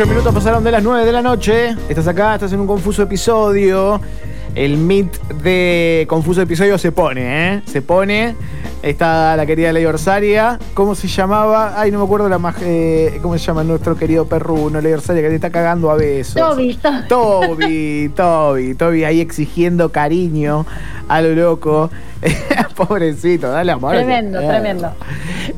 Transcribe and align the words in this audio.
8 0.00 0.08
minutos 0.08 0.32
pasaron 0.32 0.64
de 0.64 0.70
las 0.70 0.82
9 0.82 1.04
de 1.04 1.12
la 1.12 1.20
noche. 1.20 1.76
Estás 1.86 2.08
acá, 2.08 2.34
estás 2.34 2.50
en 2.54 2.60
un 2.60 2.66
confuso 2.66 3.02
episodio. 3.02 4.00
El 4.54 4.78
meet 4.78 5.14
de 5.42 6.06
confuso 6.08 6.40
episodio 6.40 6.78
se 6.78 6.90
pone, 6.90 7.56
¿eh? 7.56 7.62
Se 7.66 7.82
pone. 7.82 8.34
Está 8.82 9.36
la 9.36 9.44
querida 9.44 9.72
Ley 9.74 9.84
Orsaria. 9.84 10.58
¿Cómo 10.72 10.94
se 10.94 11.06
llamaba? 11.06 11.78
Ay, 11.78 11.90
no 11.90 11.98
me 11.98 12.04
acuerdo 12.04 12.30
la 12.30 12.38
más. 12.38 12.56
eh, 12.62 13.18
¿Cómo 13.20 13.36
se 13.36 13.44
llama 13.44 13.62
nuestro 13.62 13.94
querido 13.94 14.24
perruno, 14.26 14.80
Ley 14.80 14.92
Orsaria, 14.94 15.20
que 15.22 15.28
te 15.28 15.34
está 15.34 15.50
cagando 15.50 15.90
a 15.90 15.96
besos? 15.96 16.34
Toby, 16.36 16.74
Toby. 16.76 17.08
Toby, 17.08 18.10
Toby, 18.16 18.74
Toby 18.74 19.04
ahí 19.04 19.20
exigiendo 19.20 19.92
cariño 19.92 20.64
a 21.08 21.20
lo 21.20 21.34
loco. 21.34 21.90
Pobrecito, 22.74 23.50
dale 23.50 23.72
amor. 23.72 23.94
Tremendo, 23.96 24.40
Eh, 24.40 24.48
tremendo. 24.48 24.92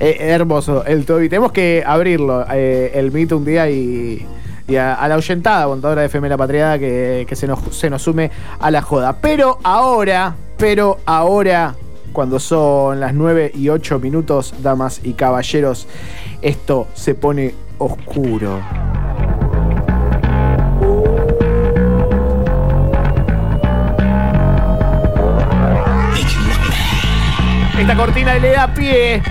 eh, 0.00 0.16
hermoso 0.18 0.84
el 0.84 1.04
Toby. 1.04 1.28
Tenemos 1.28 1.52
que 1.52 1.84
abrirlo, 1.86 2.44
el 2.50 3.12
mito 3.12 3.36
un 3.36 3.44
día 3.44 3.70
y, 3.70 4.26
y 4.66 4.76
a, 4.76 4.94
a 4.94 5.06
la 5.06 5.14
ahuyentada 5.14 5.66
contadora 5.66 6.00
de 6.00 6.06
FM 6.08 6.28
La 6.28 6.36
Patriada 6.36 6.76
que, 6.76 7.24
que 7.28 7.36
se, 7.36 7.46
nos, 7.46 7.60
se 7.70 7.88
nos 7.88 8.02
sume 8.02 8.32
a 8.58 8.68
la 8.72 8.82
joda. 8.82 9.14
Pero 9.20 9.58
ahora, 9.62 10.34
pero 10.56 10.98
ahora, 11.06 11.74
cuando 12.12 12.38
son 12.38 13.00
las 13.00 13.14
9 13.14 13.52
y 13.54 13.68
8 13.68 13.98
minutos, 13.98 14.54
damas 14.62 15.00
y 15.02 15.14
caballeros, 15.14 15.86
esto 16.40 16.86
se 16.94 17.14
pone 17.14 17.54
oscuro. 17.78 18.60
Esta 27.78 27.96
cortina 27.96 28.38
le 28.38 28.50
da 28.52 28.72
pie 28.72 29.22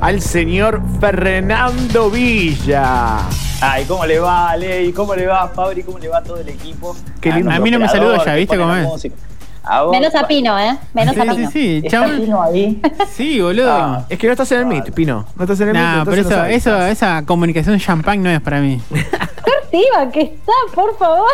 al 0.00 0.20
señor 0.20 0.82
Fernando 1.00 2.10
Villa. 2.10 3.18
Ay, 3.62 3.84
¿cómo 3.84 4.06
le 4.06 4.18
va, 4.18 4.56
Ley? 4.56 4.92
¿Cómo 4.92 5.14
le 5.14 5.26
va, 5.26 5.48
Fabri? 5.48 5.82
¿Cómo 5.82 5.98
le 5.98 6.08
va 6.08 6.18
a 6.18 6.22
todo 6.22 6.38
el 6.38 6.48
equipo? 6.48 6.96
Qué 7.20 7.30
lindo. 7.30 7.44
nuestro 7.44 7.62
A 7.62 7.64
mí 7.64 7.70
no 7.70 7.78
me 7.78 7.88
saluda 7.88 8.24
ya, 8.24 8.34
¿viste 8.34 8.56
cómo 8.56 8.74
es? 8.74 9.10
Vos, 9.62 9.90
Menos 9.90 10.14
a 10.14 10.26
Pino, 10.26 10.58
¿eh? 10.58 10.76
Menos 10.94 11.16
a 11.16 11.22
Sí, 11.22 11.28
sí, 11.28 11.36
Pino. 11.36 11.50
sí, 11.50 11.76
¿Está 11.84 11.88
chabón. 11.90 12.20
Pino 12.20 12.42
ahí? 12.42 12.82
Sí, 13.14 13.40
boludo. 13.40 13.72
Ah. 13.72 14.04
Es 14.08 14.18
que 14.18 14.26
no 14.26 14.32
estás 14.32 14.50
en 14.52 14.60
el 14.60 14.66
Meet, 14.66 14.92
Pino. 14.92 15.26
No 15.36 15.44
estás 15.44 15.60
en 15.60 15.68
el 15.68 15.74
Meet. 15.74 15.84
Nah, 15.84 16.04
pero 16.04 16.16
entonces 16.22 16.56
eso, 16.56 16.70
no 16.70 16.76
eso, 16.78 16.86
esa 16.86 17.24
comunicación 17.26 17.78
champán 17.78 18.22
no 18.22 18.30
es 18.30 18.40
para 18.40 18.60
mí. 18.60 18.80
Activa, 18.90 20.10
que 20.12 20.20
está, 20.22 20.52
por 20.74 20.96
favor. 20.98 21.28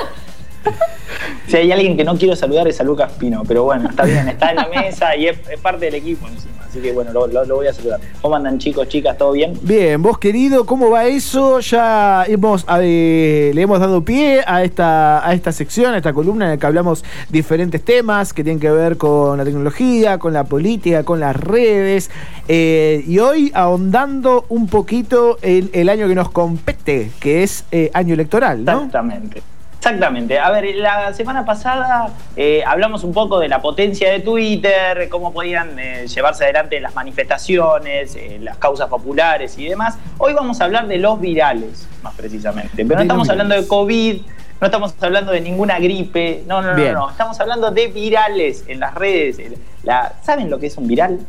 Si 1.46 1.56
hay 1.56 1.70
alguien 1.72 1.96
que 1.96 2.04
no 2.04 2.16
quiero 2.16 2.34
saludar 2.36 2.66
es 2.68 2.80
a 2.80 2.84
Lucas 2.84 3.12
Pino, 3.12 3.42
pero 3.46 3.64
bueno, 3.64 3.88
está 3.88 4.04
bien, 4.04 4.28
está 4.28 4.50
en 4.50 4.56
la 4.56 4.66
mesa 4.68 5.16
y 5.16 5.28
es, 5.28 5.38
es 5.48 5.60
parte 5.60 5.84
del 5.86 5.94
equipo 5.94 6.26
encima. 6.26 6.54
Así 6.68 6.80
que 6.80 6.92
bueno, 6.92 7.12
lo, 7.12 7.26
lo- 7.28 7.44
lo 7.44 7.54
voy 7.56 7.68
a 7.68 7.72
saludar. 7.72 8.00
¿Cómo 8.20 8.34
andan 8.34 8.58
chicos, 8.58 8.88
chicas? 8.88 9.16
¿Todo 9.16 9.32
bien? 9.32 9.54
Bien, 9.62 10.02
vos 10.02 10.18
querido, 10.18 10.66
¿cómo 10.66 10.90
va 10.90 11.06
eso? 11.06 11.60
Ya 11.60 12.24
hemos, 12.26 12.66
eh, 12.80 13.52
le 13.54 13.62
hemos 13.62 13.78
dado 13.78 14.04
pie 14.04 14.42
a 14.46 14.64
esta, 14.64 15.26
a 15.26 15.32
esta 15.32 15.52
sección, 15.52 15.94
a 15.94 15.98
esta 15.98 16.12
columna 16.12 16.46
en 16.46 16.50
la 16.52 16.56
que 16.56 16.66
hablamos 16.66 17.04
diferentes 17.28 17.82
temas 17.84 18.32
que 18.34 18.42
tienen 18.42 18.58
que 18.60 18.70
ver 18.70 18.96
con 18.96 19.38
la 19.38 19.44
tecnología, 19.44 20.18
con 20.18 20.32
la 20.32 20.44
política, 20.44 21.04
con 21.04 21.20
las 21.20 21.36
redes. 21.36 22.10
Eh, 22.48 23.04
y 23.06 23.18
hoy 23.20 23.52
ahondando 23.54 24.44
un 24.48 24.66
poquito 24.66 25.38
en 25.42 25.70
el 25.72 25.88
año 25.88 26.08
que 26.08 26.14
nos 26.16 26.30
compete, 26.30 27.12
que 27.20 27.44
es 27.44 27.64
eh, 27.70 27.90
año 27.94 28.14
electoral, 28.14 28.64
¿no? 28.64 28.72
Exactamente. 28.72 29.42
Exactamente. 29.90 30.36
A 30.40 30.50
ver, 30.50 30.74
la 30.74 31.12
semana 31.14 31.44
pasada 31.44 32.08
eh, 32.34 32.64
hablamos 32.66 33.04
un 33.04 33.12
poco 33.12 33.38
de 33.38 33.46
la 33.48 33.62
potencia 33.62 34.10
de 34.10 34.18
Twitter, 34.18 35.08
cómo 35.08 35.32
podían 35.32 35.78
eh, 35.78 36.06
llevarse 36.08 36.42
adelante 36.42 36.80
las 36.80 36.94
manifestaciones, 36.96 38.16
eh, 38.16 38.38
las 38.42 38.56
causas 38.56 38.88
populares 38.88 39.56
y 39.58 39.66
demás. 39.68 39.96
Hoy 40.18 40.32
vamos 40.34 40.60
a 40.60 40.64
hablar 40.64 40.88
de 40.88 40.98
los 40.98 41.20
virales, 41.20 41.86
más 42.02 42.14
precisamente. 42.14 42.70
Pero 42.74 42.88
De 42.88 42.94
no 42.96 43.02
estamos 43.02 43.28
hablando 43.28 43.54
de. 43.54 43.66
COVID, 43.68 44.20
no 44.60 44.66
estamos 44.66 44.94
hablando 45.00 45.30
de 45.30 45.40
ninguna 45.40 45.78
gripe, 45.78 46.42
no, 46.48 46.60
no, 46.62 46.74
no, 46.76 46.92
no. 46.92 47.10
Estamos 47.10 47.38
hablando 47.38 47.70
de 47.70 47.86
virales 47.86 48.64
en 48.66 48.80
las 48.80 48.92
redes. 48.92 49.38
La- 49.84 50.14
¿Saben 50.24 50.50
lo 50.50 50.58
que 50.58 50.66
es 50.66 50.76
un 50.76 50.88
viral? 50.88 51.20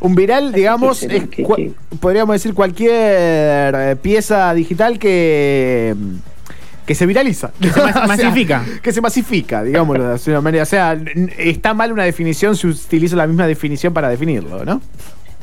Un 0.00 0.14
viral, 0.14 0.52
digamos, 0.52 1.00
¿Qué- 1.00 1.16
es 1.18 1.98
podríamos 2.00 2.32
decir 2.32 2.54
cualquier 2.54 3.98
pieza 3.98 4.54
digital 4.54 4.98
que 4.98 5.94
que 6.90 6.96
se 6.96 7.06
viraliza. 7.06 7.52
Que 7.60 7.70
se 7.70 7.80
mas- 7.80 7.94
masifica. 8.08 8.64
que 8.82 8.92
se 8.92 9.00
masifica, 9.00 9.62
digámoslo 9.62 10.02
de 10.08 10.10
alguna 10.14 10.40
manera. 10.40 10.64
O 10.64 10.66
sea, 10.66 10.98
está 11.38 11.72
mal 11.72 11.92
una 11.92 12.02
definición 12.02 12.56
si 12.56 12.66
utilizo 12.66 13.14
la 13.14 13.28
misma 13.28 13.46
definición 13.46 13.94
para 13.94 14.08
definirlo, 14.08 14.64
¿no? 14.64 14.82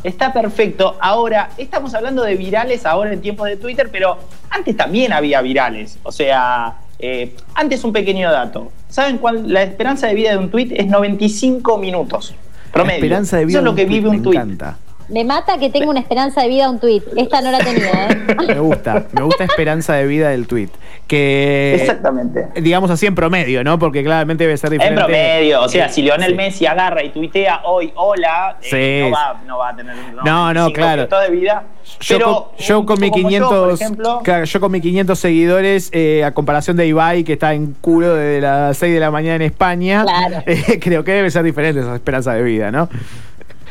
Está 0.03 0.33
perfecto. 0.33 0.97
Ahora, 0.99 1.51
estamos 1.57 1.93
hablando 1.93 2.23
de 2.25 2.35
virales 2.35 2.85
ahora 2.85 3.13
en 3.13 3.21
tiempos 3.21 3.47
de 3.47 3.55
Twitter, 3.55 3.87
pero 3.89 4.17
antes 4.49 4.75
también 4.75 5.13
había 5.13 5.41
virales. 5.41 5.97
O 6.03 6.11
sea, 6.11 6.79
eh, 6.99 7.33
antes 7.55 7.81
un 7.85 7.93
pequeño 7.93 8.29
dato. 8.29 8.69
¿Saben 8.89 9.17
cuál? 9.17 9.49
La 9.53 9.63
esperanza 9.63 10.07
de 10.07 10.15
vida 10.15 10.31
de 10.31 10.37
un 10.39 10.49
tweet 10.51 10.67
es 10.75 10.87
95 10.87 11.77
minutos. 11.77 12.35
Promedio. 12.73 12.91
La 12.99 13.05
esperanza 13.05 13.37
de 13.37 13.45
vida 13.45 13.59
Eso 13.59 13.59
es 13.59 13.63
lo 13.71 13.73
que 13.75 13.85
tweet, 13.85 13.97
vive 13.99 14.09
un 14.09 14.17
me 14.17 14.21
tweet. 14.21 14.35
encanta. 14.35 14.77
Me 15.09 15.23
mata 15.23 15.57
que 15.57 15.69
tenga 15.69 15.89
una 15.89 16.01
esperanza 16.01 16.41
de 16.41 16.49
vida 16.49 16.69
un 16.69 16.79
tweet. 16.81 17.01
Esta 17.15 17.39
no 17.39 17.49
la 17.49 17.59
tenía, 17.59 18.09
¿eh? 18.09 18.35
Me 18.45 18.59
gusta, 18.59 19.07
me 19.13 19.21
gusta 19.21 19.45
esperanza 19.45 19.93
de 19.93 20.05
vida 20.05 20.27
del 20.31 20.47
tweet. 20.47 20.67
Que 21.07 21.75
Exactamente. 21.79 22.49
digamos 22.61 22.91
así 22.91 23.05
en 23.05 23.15
promedio, 23.15 23.63
¿no? 23.63 23.79
Porque 23.79 24.03
claramente 24.03 24.43
debe 24.43 24.57
ser 24.57 24.73
En 24.73 24.79
diferente. 24.79 25.01
promedio, 25.03 25.61
o 25.61 25.69
sea, 25.69 25.87
si 25.87 26.01
Lionel 26.01 26.31
Sí. 26.31 26.35
Messi 26.35 26.65
agarra 26.65 27.01
y 27.01 27.09
tuitea 27.11 27.61
hoy 27.63 27.93
hola, 27.95 28.57
eh, 28.61 29.03
Sí. 29.05 29.09
no, 29.09 29.15
va, 29.15 29.41
no 29.47 29.57
va 29.57 29.69
a 29.69 29.75
tener 29.77 29.95
No, 29.95 30.53
no, 30.53 30.69
95 30.69 30.73
claro. 31.07 31.07
de 31.21 31.29
vida. 31.35 31.63
Yo, 32.01 32.17
pero 32.17 32.33
con, 32.33 32.57
yo 32.65 32.85
con 32.85 32.99
mi 32.99 33.07
tipo 33.09 33.21
como 33.21 33.29
yo, 33.29 33.37
500, 33.49 33.49
por 33.49 33.71
ejemplo, 33.73 34.19
claro, 34.23 34.43
yo 34.43 34.59
con 34.59 34.71
mis 34.71 34.81
500 34.81 35.17
seguidores, 35.17 35.89
eh, 35.93 36.25
a 36.25 36.33
comparación 36.33 36.75
de 36.75 36.85
Ibai, 36.87 37.23
que 37.23 37.33
está 37.33 37.53
en 37.53 37.73
culo 37.79 38.13
desde 38.13 38.41
las 38.41 38.77
6 38.77 38.93
de 38.93 38.99
la 38.99 39.09
mañana 39.09 39.35
en 39.37 39.41
España, 39.43 40.03
Claro. 40.03 40.43
eh, 40.45 40.77
creo 40.81 41.05
que 41.05 41.13
debe 41.13 41.31
ser 41.31 41.43
diferente 41.43 41.79
esa 41.79 41.95
esperanza 41.95 42.33
de 42.33 42.43
vida, 42.43 42.69
¿no? 42.69 42.89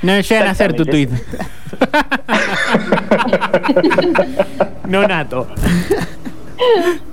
No 0.03 0.19
llegan 0.19 0.49
a 0.49 0.51
hacer 0.53 0.73
tu 0.75 0.87
tweet. 0.87 1.09
No 4.89 5.07
nato. 5.07 5.49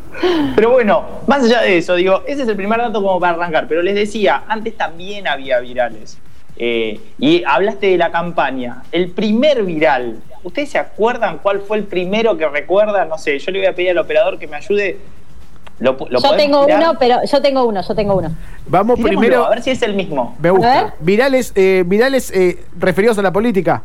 Pero 0.55 0.71
bueno, 0.71 1.03
más 1.27 1.43
allá 1.43 1.61
de 1.61 1.77
eso, 1.77 1.95
digo, 1.95 2.23
ese 2.27 2.43
es 2.43 2.47
el 2.47 2.55
primer 2.55 2.79
dato 2.79 3.01
como 3.01 3.19
para 3.19 3.33
arrancar. 3.33 3.67
Pero 3.67 3.81
les 3.81 3.95
decía, 3.95 4.43
antes 4.47 4.75
también 4.77 5.27
había 5.27 5.59
virales. 5.59 6.17
Eh, 6.55 6.99
y 7.19 7.43
hablaste 7.45 7.87
de 7.87 7.97
la 7.97 8.11
campaña. 8.11 8.83
El 8.91 9.09
primer 9.09 9.63
viral, 9.63 10.19
¿ustedes 10.43 10.69
se 10.69 10.77
acuerdan 10.77 11.39
cuál 11.39 11.61
fue 11.61 11.77
el 11.77 11.83
primero 11.85 12.37
que 12.37 12.47
recuerdan? 12.47 13.09
No 13.09 13.17
sé, 13.17 13.39
yo 13.39 13.51
le 13.51 13.59
voy 13.59 13.67
a 13.67 13.73
pedir 13.75 13.89
al 13.91 13.97
operador 13.97 14.37
que 14.37 14.47
me 14.47 14.57
ayude. 14.57 14.99
¿Lo, 15.79 15.97
lo 16.09 16.21
Yo 16.21 16.35
tengo 16.35 16.65
uno, 16.65 16.93
pero 16.99 17.17
yo 17.29 17.41
tengo 17.41 17.65
uno, 17.65 17.81
yo 17.81 17.95
tengo 17.95 18.15
uno. 18.15 18.31
Vamos 18.67 18.99
primero. 18.99 19.45
A 19.45 19.49
ver 19.49 19.63
si 19.63 19.71
es 19.71 19.81
el 19.81 19.95
mismo. 19.95 20.37
Me 20.39 20.49
A 20.49 20.51
gusta. 20.51 20.83
ver. 20.83 20.93
Virales, 20.99 21.51
eh, 21.55 21.83
virales 21.85 22.31
eh, 22.31 22.63
referidos 22.79 23.17
a 23.17 23.23
la 23.23 23.33
política. 23.33 23.81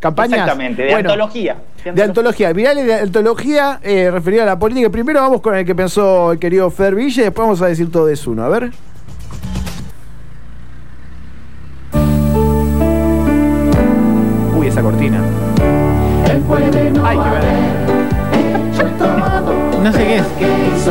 Campañas. 0.00 0.40
Exactamente, 0.40 0.82
de 0.82 0.92
Bueno, 0.92 1.10
antología. 1.10 1.56
De 1.84 2.02
antología, 2.02 2.52
virales 2.54 2.86
de 2.86 2.94
antología 2.94 3.80
eh, 3.82 4.10
referido 4.10 4.42
a 4.42 4.46
la 4.46 4.58
política. 4.58 4.88
Primero 4.88 5.20
vamos 5.20 5.42
con 5.42 5.54
el 5.54 5.64
que 5.66 5.74
pensó 5.74 6.32
el 6.32 6.38
querido 6.38 6.70
Fer 6.70 6.94
Villa 6.94 7.20
y 7.20 7.24
después 7.24 7.46
vamos 7.46 7.60
a 7.60 7.66
decir 7.66 7.92
todo 7.92 8.08
eso 8.08 8.30
uno. 8.30 8.42
A 8.44 8.48
ver. 8.48 8.70
Uy, 14.56 14.66
esa 14.66 14.80
cortina. 14.80 15.20
Ay, 17.04 17.18
qué 17.18 17.30
verde. 17.30 17.50
No 19.82 19.90
sé 19.92 20.04
qué 20.04 20.16
es. 20.16 20.24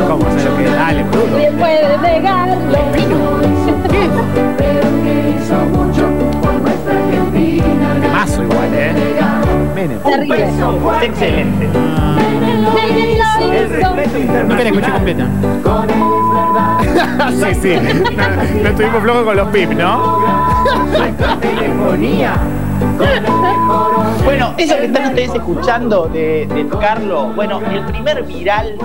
¿Cómo 0.08 0.24
se 0.36 0.44
lo 0.44 0.56
que 0.58 0.64
Dale, 0.64 1.04
bruto. 1.04 1.36
Bien 1.36 1.56
puede 1.56 1.98
negarlo. 1.98 2.60
Temazo 8.20 8.42
igual, 8.42 8.74
¿eh? 8.74 8.92
Menem. 9.74 9.98
Terrible. 10.00 10.44
Es 10.44 11.04
excelente. 11.04 11.68
Nunca 14.46 14.62
la 14.62 14.68
escuché 14.68 14.90
completa. 14.90 15.26
sí, 17.30 17.54
sí. 17.62 17.74
No, 18.16 18.62
no 18.62 18.68
estuvimos 18.68 19.02
flojos 19.02 19.24
con 19.24 19.36
los 19.36 19.48
pip, 19.48 19.70
¿no? 19.70 20.18
Bueno, 24.24 24.54
eso 24.58 24.76
que 24.76 24.84
están 24.84 25.06
ustedes 25.06 25.34
escuchando 25.34 26.06
de, 26.08 26.46
de 26.46 26.68
Carlos, 26.78 27.34
bueno, 27.34 27.60
el 27.70 27.84
primer 27.86 28.22
viral, 28.24 28.76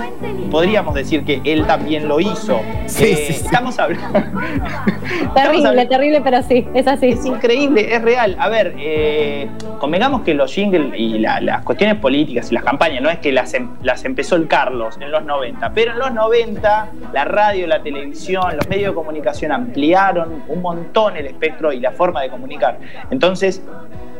podríamos 0.46 0.94
decir 0.94 1.24
que 1.24 1.40
él 1.44 1.66
también 1.66 2.08
lo 2.08 2.20
hizo. 2.20 2.60
Sí, 2.86 3.04
Eh, 3.04 3.16
sí, 3.16 3.32
sí. 3.34 3.44
Estamos 3.46 3.78
hablando. 3.78 4.18
estamos 4.18 5.34
Terrible, 5.34 5.86
terrible, 5.86 6.20
pero 6.22 6.42
sí, 6.42 6.66
es 6.74 6.86
así. 6.86 7.08
Es 7.10 7.24
increíble, 7.26 7.94
es 7.94 8.02
real. 8.02 8.36
A 8.38 8.48
ver, 8.48 8.74
eh, 8.78 9.48
convengamos 9.78 10.22
que 10.22 10.34
los 10.34 10.52
jingles 10.52 10.92
y 10.96 11.18
la- 11.18 11.40
las 11.40 11.62
cuestiones 11.62 11.96
políticas 11.96 12.50
y 12.50 12.54
las 12.54 12.64
campañas 12.64 13.02
no 13.02 13.10
es 13.10 13.18
que 13.18 13.32
las, 13.32 13.52
em- 13.54 13.70
las 13.82 14.04
empezó 14.04 14.36
el 14.36 14.46
Carlos 14.48 14.96
en 15.00 15.10
los 15.10 15.24
90, 15.24 15.72
pero 15.74 15.92
en 15.92 15.98
los 15.98 16.12
90 16.12 16.88
la 17.12 17.24
radio, 17.24 17.66
la 17.66 17.82
televisión, 17.82 18.56
los 18.56 18.68
medios 18.68 18.90
de 18.90 18.94
comunicación 18.94 19.52
ampliaron 19.52 20.42
un 20.48 20.62
montón 20.62 21.16
el 21.16 21.26
espectro 21.26 21.72
y 21.72 21.80
la 21.80 21.90
forma 21.92 22.22
de 22.22 22.28
comunicar. 22.30 22.78
Entonces, 23.10 23.62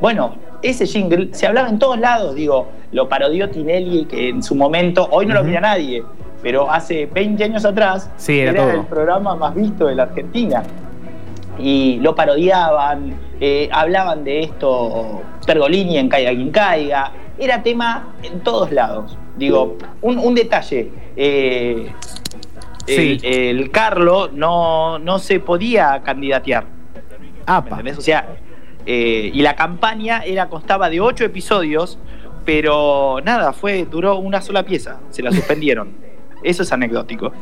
bueno, 0.01 0.35
ese 0.71 0.87
jingle 0.87 1.29
se 1.33 1.47
hablaba 1.47 1.69
en 1.69 1.79
todos 1.79 1.99
lados, 1.99 2.35
digo, 2.35 2.69
lo 2.93 3.09
parodió 3.09 3.49
Tinelli, 3.51 4.05
que 4.07 4.29
en 4.31 4.43
su 4.43 4.55
momento, 4.55 5.09
hoy 5.11 5.27
no 5.27 5.35
lo 5.35 5.45
mira 5.45 5.61
nadie, 5.61 6.03
pero 6.43 6.71
hace 6.71 7.07
20 7.07 7.43
años 7.45 7.65
atrás 7.65 8.11
Sí, 8.17 8.41
era 8.41 8.73
el 8.75 8.85
programa 8.87 9.35
más 9.35 9.55
visto 9.55 9.87
de 9.87 9.95
la 9.95 10.05
Argentina. 10.05 10.63
Y 11.59 11.99
lo 12.03 12.15
parodiaban, 12.15 13.15
eh, 13.41 13.69
hablaban 13.73 14.25
de 14.25 14.41
esto, 14.41 15.23
Pergolini 15.47 15.97
en 15.97 16.09
Caiga 16.11 16.31
quien 16.33 16.51
caiga, 16.51 17.13
era 17.39 17.63
tema 17.63 18.13
en 18.23 18.41
todos 18.41 18.71
lados. 18.73 19.17
Digo, 19.39 19.77
un, 20.03 20.19
un 20.19 20.35
detalle, 20.35 20.91
eh, 21.17 21.93
Sí. 22.87 23.19
el, 23.25 23.59
el 23.59 23.71
Carlo 23.73 24.29
no, 24.33 25.01
no 25.01 25.19
se 25.19 25.41
podía 25.41 26.03
candidatear. 26.05 26.65
¿Me 26.65 27.29
Apa. 27.47 27.71
entendés? 27.71 27.99
O 27.99 28.01
sea, 28.01 28.29
eh, 28.87 29.31
y 29.35 29.43
la 29.43 29.57
campaña 29.57 30.23
era, 30.25 30.49
constaba 30.49 30.89
de 30.89 31.01
ocho 31.01 31.25
episodios, 31.25 31.99
pero 32.45 33.19
nada, 33.25 33.53
fue, 33.53 33.87
duró 33.91 34.17
una 34.19 34.41
sola 34.41 34.63
pieza, 34.65 35.01
se 35.11 35.23
la 35.23 35.33
suspendieron. 35.33 36.07
Eso 36.43 36.63
es 36.63 36.73
anecdótico. 36.73 37.33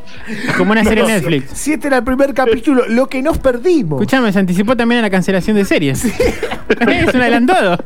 Como 0.57 0.73
una 0.73 0.83
serie 0.83 1.05
de 1.05 1.13
Netflix. 1.13 1.51
Si 1.51 1.73
este 1.73 1.89
era 1.89 1.99
el 1.99 2.05
primer 2.05 2.33
capítulo, 2.33 2.85
lo 2.89 3.07
que 3.07 3.21
nos 3.21 3.39
perdimos. 3.39 4.01
Escuchame, 4.01 4.33
se 4.33 4.39
anticipó 4.39 4.77
también 4.77 5.01
a 5.01 5.03
la 5.03 5.11
cancelación 5.11 5.57
de 5.57 5.65
series. 5.65 6.05
es 6.87 7.15
un 7.15 7.21
adelantado. 7.21 7.77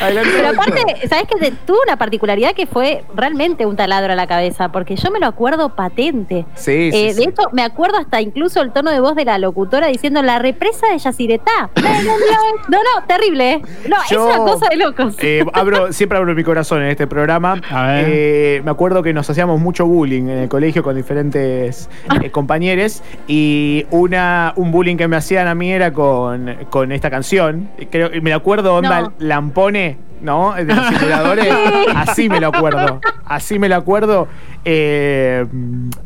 Pero 0.00 0.48
aparte, 0.48 1.08
¿sabes 1.08 1.26
que 1.26 1.50
tuvo 1.66 1.78
una 1.86 1.96
particularidad 1.96 2.54
que 2.54 2.66
fue 2.66 3.04
realmente 3.14 3.66
un 3.66 3.76
taladro 3.76 4.12
a 4.12 4.16
la 4.16 4.26
cabeza? 4.26 4.70
Porque 4.70 4.96
yo 4.96 5.10
me 5.10 5.18
lo 5.18 5.26
acuerdo 5.26 5.74
patente. 5.74 6.44
Sí, 6.54 6.90
sí, 6.92 6.96
Eh, 6.96 7.12
sí. 7.12 7.18
De 7.20 7.30
hecho, 7.30 7.42
me 7.52 7.62
acuerdo 7.62 7.98
hasta 7.98 8.20
incluso 8.20 8.60
el 8.60 8.72
tono 8.72 8.90
de 8.90 9.00
voz 9.00 9.14
de 9.16 9.24
la 9.24 9.38
locutora 9.38 9.88
diciendo 9.88 10.22
la 10.22 10.38
represa 10.38 10.86
de 10.88 10.98
Yacyretá. 10.98 11.70
No, 12.68 12.78
no, 12.78 13.06
terrible, 13.06 13.52
¿eh? 13.52 13.62
No, 13.88 13.96
Yo, 14.10 14.28
es 14.30 14.36
una 14.36 14.44
cosa 14.44 14.68
de 14.70 14.76
locos. 14.76 15.14
eh, 15.20 15.44
abro, 15.52 15.92
siempre 15.92 16.18
abro 16.18 16.34
mi 16.34 16.44
corazón 16.44 16.82
en 16.82 16.88
este 16.88 17.06
programa. 17.06 17.60
A 17.70 17.86
ver. 17.86 18.04
Eh, 18.08 18.62
me 18.64 18.70
acuerdo 18.70 19.02
que 19.02 19.12
nos 19.12 19.28
hacíamos 19.30 19.60
mucho 19.60 19.86
bullying 19.86 20.24
en 20.24 20.38
el 20.38 20.48
colegio 20.48 20.82
con 20.82 20.96
diferentes 20.96 21.88
eh, 22.22 22.30
compañeros 22.32 23.02
y 23.26 23.86
una, 23.90 24.52
un 24.56 24.70
bullying 24.70 24.96
que 24.96 25.08
me 25.08 25.16
hacían 25.16 25.46
a 25.48 25.54
mí 25.54 25.70
era 25.72 25.92
con, 25.92 26.56
con 26.70 26.92
esta 26.92 27.10
canción. 27.10 27.68
Creo, 27.90 28.14
y 28.14 28.20
me 28.20 28.32
acuerdo, 28.32 28.74
onda, 28.76 29.00
No. 29.00 29.12
Lampone, 29.48 29.96
¿no? 30.20 30.54
De 30.54 30.64
los 30.64 30.86
simuladores. 30.88 31.54
Así 31.94 32.28
me 32.28 32.40
lo 32.40 32.48
acuerdo. 32.48 33.00
Así 33.24 33.58
me 33.58 33.68
lo 33.68 33.76
acuerdo. 33.76 34.28
Eh, 34.64 35.46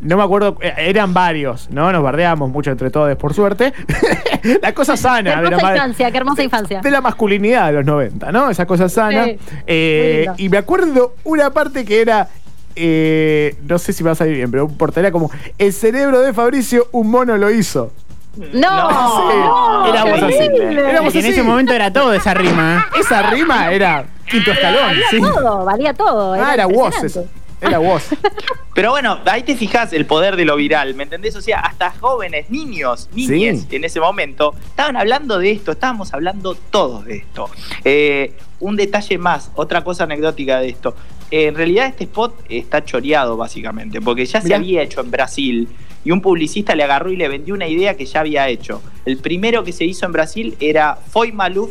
no 0.00 0.17
me 0.17 0.23
acuerdo, 0.23 0.56
eh, 0.61 0.73
eran 0.77 1.12
varios, 1.12 1.69
¿no? 1.71 1.91
Nos 1.93 2.03
bardeamos 2.03 2.50
mucho 2.50 2.71
entre 2.71 2.91
todos, 2.91 3.17
por 3.17 3.35
suerte. 3.35 3.73
la 4.62 4.73
cosa 4.73 4.93
Qué 4.93 4.99
sana. 4.99 5.41
de 5.41 5.43
la 5.50 5.56
hermosa 5.56 5.73
infancia, 5.75 6.11
qué 6.11 6.17
hermosa 6.19 6.43
infancia. 6.43 6.81
de 6.81 6.91
la 6.91 7.00
masculinidad 7.00 7.67
de 7.67 7.73
los 7.73 7.85
90, 7.87 8.31
¿no? 8.33 8.50
Esa 8.50 8.67
cosa 8.67 8.89
sana. 8.89 9.25
Sí, 9.25 9.39
Eh, 9.67 10.27
y 10.37 10.49
me 10.49 10.59
acuerdo 10.59 11.15
una 11.25 11.50
parte 11.50 11.85
que 11.85 12.00
era. 12.00 12.29
eh, 12.77 13.56
no 13.67 13.79
sé 13.79 13.93
si 13.93 14.03
va 14.05 14.12
a 14.12 14.15
salir 14.15 14.37
bien, 14.37 14.50
pero 14.50 14.69
por 14.69 14.97
era 14.97 15.11
como 15.11 15.31
el 15.59 15.73
cerebro 15.73 16.21
de 16.21 16.33
Fabricio, 16.33 16.87
un 16.93 17.11
mono 17.11 17.37
lo 17.37 17.50
hizo. 17.50 17.93
No, 18.37 18.90
no, 18.90 19.87
éramos 19.87 20.23
así. 20.23 20.37
Éramos 20.38 21.14
Y 21.14 21.19
en 21.19 21.25
así. 21.25 21.32
ese 21.32 21.43
momento 21.43 21.73
era 21.75 21.93
todo 21.93 22.12
esa 22.14 22.32
rima. 22.34 22.87
¿eh? 22.96 23.00
Esa 23.00 23.23
rima 23.31 23.70
era 23.73 24.06
quinto 24.29 24.52
escalón. 24.52 24.88
Valía 24.88 25.06
sí. 25.11 25.20
todo, 25.20 25.64
valía 25.64 25.94
todo. 25.94 26.32
Ah, 26.34 26.55
era 26.55 26.67
vos 26.67 26.94
impresionante. 26.94 27.06
eso. 27.06 27.26
Era 27.61 27.79
vos. 27.79 28.05
Pero 28.75 28.90
bueno, 28.90 29.19
ahí 29.26 29.43
te 29.43 29.55
fijas 29.55 29.93
el 29.93 30.06
poder 30.06 30.37
de 30.37 30.44
lo 30.46 30.56
viral, 30.56 30.94
¿me 30.94 31.02
entendés? 31.05 31.37
O 31.37 31.43
sea, 31.43 31.61
hasta 31.61 31.93
jóvenes, 32.00 32.49
niños, 32.50 33.08
niñes 33.12 33.67
Sí. 33.69 33.76
en 33.76 33.84
ese 33.84 34.00
momento 34.00 34.55
estaban 34.64 34.96
hablando 34.96 35.38
de 35.38 35.50
esto, 35.52 35.73
estábamos 35.73 36.12
hablando 36.14 36.55
todos 36.55 37.05
de 37.05 37.17
esto. 37.19 37.50
Eh, 37.84 38.34
un 38.61 38.76
detalle 38.76 39.19
más, 39.19 39.50
otra 39.55 39.84
cosa 39.84 40.05
anecdótica 40.05 40.58
de 40.58 40.70
esto. 40.70 40.96
En 41.34 41.55
realidad 41.55 41.87
este 41.87 42.05
spot 42.05 42.34
está 42.50 42.84
choreado 42.84 43.38
básicamente, 43.38 44.02
porque 44.02 44.26
ya 44.26 44.43
se 44.43 44.55
había 44.55 44.82
hecho 44.82 45.00
en 45.00 45.11
Brasil 45.11 45.67
y 46.05 46.11
un 46.11 46.20
publicista 46.20 46.75
le 46.75 46.82
agarró 46.84 47.11
y 47.11 47.17
le 47.17 47.26
vendió 47.26 47.55
una 47.55 47.67
idea 47.67 47.96
que 47.96 48.05
ya 48.05 48.20
había 48.20 48.49
hecho. 48.50 48.82
El 49.06 49.17
primero 49.17 49.64
que 49.64 49.73
se 49.73 49.84
hizo 49.87 50.05
en 50.05 50.12
Brasil 50.12 50.56
era 50.61 50.94
Foi 50.96 51.32
Maluf 51.32 51.70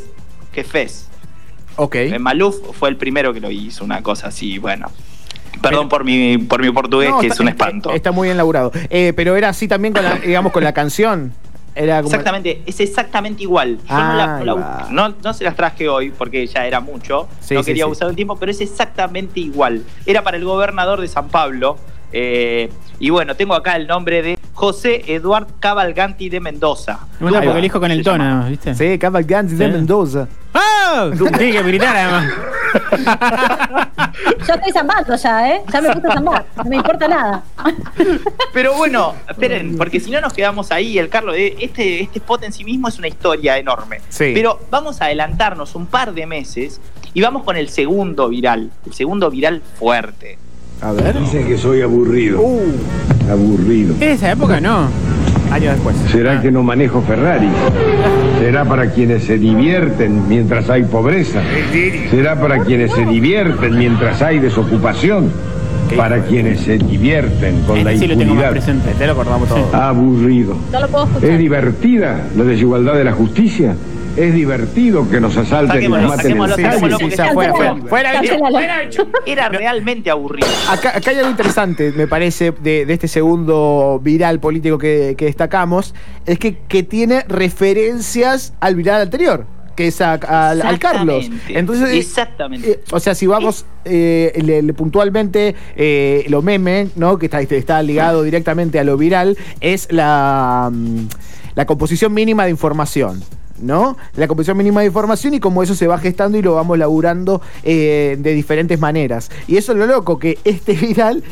que 0.52 0.64
fez. 0.64 1.10
Ok. 1.76 1.94
Eh, 1.96 2.18
Maluf 2.18 2.56
fue 2.74 2.90
el 2.90 2.98
primero 2.98 3.34
que 3.34 3.40
lo 3.40 3.52
hizo, 3.52 3.84
una 3.86 4.02
cosa 4.02 4.30
así, 4.30 4.58
bueno. 4.58 4.90
Perdón 5.62 5.88
Pero- 5.88 5.90
por 5.90 6.04
mi, 6.06 6.40
por 6.40 6.60
mi 6.62 6.72
portugués, 6.72 7.12
No, 7.12 7.20
que 7.20 7.28
está- 7.28 7.36
es 7.36 7.40
un 7.40 7.48
espanto. 7.50 7.92
Está 7.92 8.12
muy 8.12 8.30
bien 8.30 8.38
laburado. 8.38 8.72
Eh, 8.90 9.14
pero 9.16 9.36
era 9.36 9.50
así 9.50 9.68
también 9.68 9.94
con 9.94 10.04
la, 10.04 10.16
digamos, 10.16 10.52
con 10.54 10.64
la 10.64 10.74
canción. 10.74 11.34
Era 11.74 11.98
como. 12.02 12.10
Exactamente, 12.10 12.62
es 12.66 12.80
exactamente 12.82 13.44
igual. 13.44 13.78
Yo 13.78 13.84
Ah, 13.90 14.40
no 14.40 14.46
la- 14.46 14.88
no- 14.90 15.16
no 15.24 15.34
se 15.34 15.44
las 15.46 15.56
traje 15.56 15.88
hoy 15.88 16.12
porque 16.12 16.46
ya 16.48 16.66
era 16.68 16.80
mucho, 16.82 17.28
Sí, 17.40 17.54
no 17.56 17.64
quería 17.64 17.86
sí. 17.86 17.92
usar 17.92 18.10
el 18.10 18.16
tiempo, 18.16 18.36
pero 18.38 18.52
es 18.52 18.60
exactamente 18.62 19.40
igual. 19.40 19.84
Era 20.06 20.22
para 20.24 20.38
el 20.38 20.44
gobernador 20.46 21.00
de 21.02 21.08
San 21.08 21.30
Pablo. 21.30 21.78
eh, 22.14 22.70
y 23.00 23.10
bueno, 23.10 23.36
tengo 23.38 23.54
acá 23.56 23.78
el 23.78 23.88
nombre 23.88 24.22
de 24.22 24.38
José 24.54 25.02
Eduard 25.08 25.48
Cavalganti 25.62 26.28
de 26.28 26.42
Mendoza. 26.42 27.00
Va. 27.24 27.32
lo 27.42 27.56
dijo 27.62 27.80
con 27.80 27.90
el 27.90 28.04
tono, 28.04 28.22
llama. 28.26 28.50
¿viste? 28.50 28.76
Sí, 28.76 29.00
Cavalcanti 29.00 29.56
de. 29.56 29.68
Mendoza. 29.70 30.28
¡Oh! 30.54 31.10
Tiene 31.38 31.54
que 31.54 31.64
gritar 31.64 31.96
además. 31.96 32.34
Yo 34.48 34.54
estoy 34.56 34.72
zambando 34.72 35.16
ya, 35.16 35.56
¿eh? 35.56 35.62
Ya 35.72 35.82
me 35.82 35.94
puse 35.94 36.08
a 36.08 36.14
zambar. 36.14 36.46
No 36.58 36.64
me 36.66 36.76
importa 36.78 37.08
nada. 37.08 37.44
Pero 38.54 38.76
bueno, 38.76 39.16
esperen, 39.30 39.78
porque 39.78 40.00
si 40.00 40.12
no 40.12 40.22
nos 40.22 40.34
quedamos 40.34 40.72
ahí, 40.72 40.98
el 40.98 41.10
Carlos, 41.10 41.36
eh, 41.38 41.56
este, 41.60 42.04
este 42.04 42.20
spot 42.20 42.44
en 42.44 42.54
sí 42.54 42.64
mismo 42.64 42.88
es 42.88 42.98
una 42.98 43.08
historia 43.08 43.58
enorme. 43.58 44.02
Sí. 44.10 44.32
Pero 44.34 44.60
vamos 44.70 45.02
a 45.02 45.06
adelantarnos 45.06 45.76
un 45.76 45.86
par 45.86 46.14
de 46.14 46.26
meses 46.26 46.82
y 47.14 47.22
vamos 47.22 47.44
con 47.44 47.58
el 47.58 47.70
segundo 47.70 48.30
viral, 48.30 48.72
el 48.86 48.94
segundo 48.94 49.30
viral 49.30 49.62
fuerte. 49.78 50.38
A 50.82 50.92
ver. 50.92 51.20
Dicen 51.20 51.48
que 51.48 51.58
soy 51.58 51.82
aburrido. 51.82 52.42
Uh, 52.42 52.74
Aburrido. 53.30 53.94
¿Es 53.94 54.00
de 54.00 54.12
esa 54.14 54.32
época? 54.32 54.60
No. 54.60 54.90
Años 55.52 55.74
después. 55.74 55.96
¿Será 56.12 56.42
que 56.42 56.52
no 56.52 56.64
manejo 56.64 57.02
Ferrari? 57.02 57.48
¿Será 58.40 58.66
para 58.66 58.90
quienes 58.92 59.24
se 59.24 59.38
divierten 59.38 60.28
mientras 60.28 60.70
hay 60.70 60.84
pobreza? 60.84 61.42
¿Será 62.10 62.40
para 62.40 62.64
quienes 62.64 62.92
se 62.94 63.06
divierten 63.06 63.78
mientras 63.78 64.22
hay 64.22 64.40
desocupación? 64.40 65.32
Para 65.98 66.24
quienes 66.24 66.62
se 66.62 66.78
divierten 66.78 67.62
con 67.64 67.84
la 67.84 67.92
Este 67.92 68.06
sí 68.06 68.08
lo 68.08 68.18
tengo 68.18 68.34
más 68.36 68.46
impunidad. 68.46 68.52
presente. 68.52 68.92
Te 68.98 69.06
lo 69.08 69.12
acordamos 69.14 69.50
todo. 69.50 69.76
Aburrido. 69.76 70.56
No 70.72 70.80
lo 70.80 70.88
puedo 70.88 71.06
escuchar. 71.06 71.30
¿Es 71.30 71.38
divertida 71.38 72.22
la 72.38 72.44
desigualdad 72.46 72.94
de 72.94 73.04
la 73.04 73.12
justicia? 73.12 73.76
¿Es 74.18 74.34
divertido 74.34 75.10
que 75.10 75.22
nos 75.22 75.38
asalten 75.38 75.84
y 75.84 75.88
nos 75.88 76.16
Saquémoslo, 76.18 76.58
maten 76.58 76.66
en 76.66 76.72
saquémoslo, 76.72 76.98
Sí, 76.98 77.34
fuera, 77.34 77.54
fuera, 77.54 77.76
fuera. 77.88 78.90
Era 79.26 79.50
realmente 79.50 80.10
aburrido. 80.10 80.48
Acá, 80.70 80.98
acá 80.98 81.12
hay 81.12 81.18
algo 81.20 81.30
interesante, 81.32 81.94
me 81.96 82.08
parece, 82.08 82.52
de, 82.52 82.86
de 82.86 82.94
este 82.94 83.08
segundo 83.08 84.00
viral 84.04 84.40
político 84.42 84.78
que, 84.78 85.16
que 85.18 85.26
destacamos, 85.26 85.96
es 86.26 86.38
que, 86.40 86.58
que 86.68 86.84
tiene 86.84 87.24
referencias 87.28 88.54
al 88.60 88.76
viral 88.76 89.02
anterior, 89.02 89.46
que 89.78 89.88
es 89.88 90.02
a- 90.02 90.14
al, 90.16 90.62
al 90.62 90.78
Carlos. 90.78 91.24
Exactamente. 91.26 91.60
Entonces, 91.60 91.90
eh, 91.90 91.98
Exactamente. 91.98 92.72
eh, 92.72 92.80
o 92.92 93.00
sea, 93.00 93.16
si 93.16 93.28
vamos 93.28 93.66
eh, 93.86 94.34
le- 94.44 94.62
le- 94.62 94.74
puntualmente, 94.74 95.56
eh, 95.78 96.26
lo 96.28 96.42
meme, 96.42 96.90
¿no? 96.98 97.18
que 97.18 97.28
está, 97.28 97.40
está 97.40 97.82
ligado 97.82 98.24
directamente 98.24 98.78
a 98.78 98.84
lo 98.84 98.98
viral, 98.98 99.38
es 99.62 99.88
la, 99.90 100.70
mm, 100.72 101.08
la 101.56 101.66
composición 101.66 102.14
mínima 102.14 102.44
de 102.44 102.52
información. 102.52 103.24
¿No? 103.62 103.96
La 104.16 104.28
composición 104.28 104.58
mínima 104.58 104.82
de 104.82 104.88
información 104.88 105.34
y 105.36 105.40
cómo 105.40 105.62
eso 105.62 105.76
se 105.76 105.86
va 105.88 105.98
gestando 106.00 106.38
y 106.38 106.42
lo 106.42 106.56
vamos 106.56 106.78
laburando 106.80 107.42
eh, 107.64 108.18
de 108.20 108.34
diferentes 108.34 108.80
maneras. 108.80 109.30
Y 109.48 109.58
eso 109.58 109.72
es 109.74 109.78
lo 109.78 109.86
loco, 109.86 110.18
que 110.18 110.40
este 110.44 110.74
viral 110.74 111.24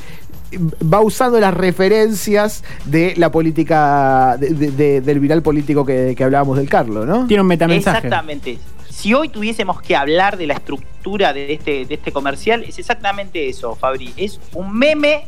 va 0.94 1.02
usando 1.02 1.40
las 1.40 1.54
referencias 1.54 2.64
de 2.86 3.14
la 3.18 3.32
política, 3.32 4.36
de- 4.40 4.50
de- 4.50 4.72
de- 4.72 5.02
del 5.02 5.20
viral 5.20 5.42
político 5.42 5.86
que, 5.86 6.14
que 6.16 6.24
hablábamos 6.24 6.58
del 6.58 6.70
Carlos, 6.70 7.06
¿no? 7.08 7.26
Tiene 7.28 7.42
un 7.42 7.48
metamensaje. 7.48 7.98
Exactamente. 7.98 8.58
Si 8.90 9.14
hoy 9.14 9.30
tuviésemos 9.30 9.82
que 9.82 9.96
hablar 9.96 10.38
de 10.38 10.48
la 10.48 10.56
estructura 10.56 11.34
de 11.34 11.54
este, 11.54 11.86
de 11.86 11.94
este 11.96 12.12
comercial, 12.12 12.64
es 12.68 12.78
exactamente 12.80 13.48
eso, 13.48 13.76
Fabri. 13.76 14.14
Es 14.18 14.40
un 14.54 14.78
meme 14.78 15.28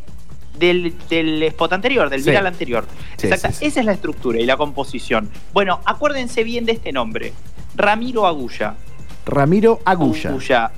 del, 0.58 0.93
del 1.10 1.41
spot 1.43 1.74
anterior, 1.74 2.10
del 2.10 2.22
Sí. 2.24 2.29
viral 2.29 2.48
anterior. 2.48 2.86
Sí, 3.17 3.27
Exacta- 3.27 3.51
sí, 3.51 3.60
sí. 3.60 3.65
Esa 3.65 3.79
es 3.81 3.86
la 3.86 3.93
estructura 3.93 4.39
y 4.39 4.46
la 4.46 4.58
composición. 4.58 5.29
Bueno, 5.53 5.79
acuérdense 5.86 6.43
bien 6.43 6.65
de 6.65 6.74
este 6.74 6.91
nombre. 6.91 7.34
Ramiro 7.75 8.27
Agulla. 8.27 8.75
Ramiro 9.25 9.79
Agulla. 9.86 10.29
Agulla 10.29 10.72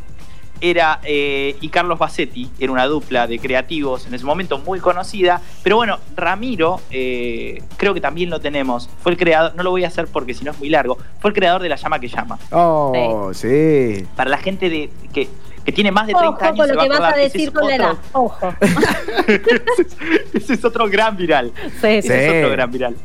era, 0.62 1.02
eh, 1.04 1.58
y 1.60 1.68
Carlos 1.68 2.00
Bassetti, 2.00 2.50
era 2.58 2.72
una 2.72 2.86
dupla 2.86 3.28
de 3.28 3.38
creativos 3.38 4.08
en 4.08 4.14
ese 4.14 4.24
momento 4.24 4.60
muy 4.60 4.80
conocida. 4.80 5.42
Pero 5.62 5.76
bueno, 5.76 6.00
Ramiro, 6.16 6.80
eh, 6.90 7.62
creo 7.76 7.94
que 7.94 8.00
también 8.00 8.30
lo 8.30 8.40
tenemos. 8.40 8.90
Fue 9.02 9.12
el 9.12 9.18
creador, 9.18 9.56
no 9.56 9.64
lo 9.64 9.72
voy 9.72 9.84
a 9.84 9.88
hacer 9.88 10.08
porque 10.08 10.34
si 10.34 10.46
no 10.46 10.52
es 10.52 10.60
muy 10.60 10.70
largo, 10.70 10.98
fue 11.20 11.32
el 11.32 11.36
creador 11.36 11.62
de 11.62 11.68
La 11.68 11.76
Llama 11.76 12.00
que 12.00 12.08
Llama. 12.08 12.40
Oh, 12.52 13.32
sí. 13.34 14.06
Para 14.16 14.30
la 14.30 14.38
gente 14.38 14.70
de, 14.70 14.90
que, 15.12 15.28
que 15.66 15.72
tiene 15.72 15.92
más 15.92 16.08
de 16.08 16.14
30 16.14 16.30
Ojo 16.36 16.44
años. 16.46 16.58
con 16.58 16.68
se 16.68 16.74
lo 16.74 16.78
va 16.78 16.84
que 16.84 16.90
vas 16.90 17.14
a 17.14 17.18
decir 17.18 17.42
es 17.48 17.52
con 17.52 17.68
la 17.68 17.76
edad. 17.76 17.92
otro- 17.92 18.22
Ojo. 18.22 18.54
ese 20.34 20.54
es 20.54 20.66
otro 20.66 20.88
gran 20.90 21.16
viral. 21.16 21.52
Sí, 21.82 21.88
Ese 21.88 22.02
sí. 22.02 22.14
es 22.14 22.44
otro 22.44 22.52
gran 22.52 22.72
viral. 22.72 22.96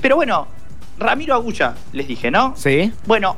Pero 0.00 0.16
bueno, 0.16 0.46
Ramiro 0.98 1.34
Agulla, 1.34 1.74
les 1.92 2.06
dije, 2.08 2.30
¿no? 2.30 2.54
Sí. 2.56 2.92
Bueno, 3.06 3.36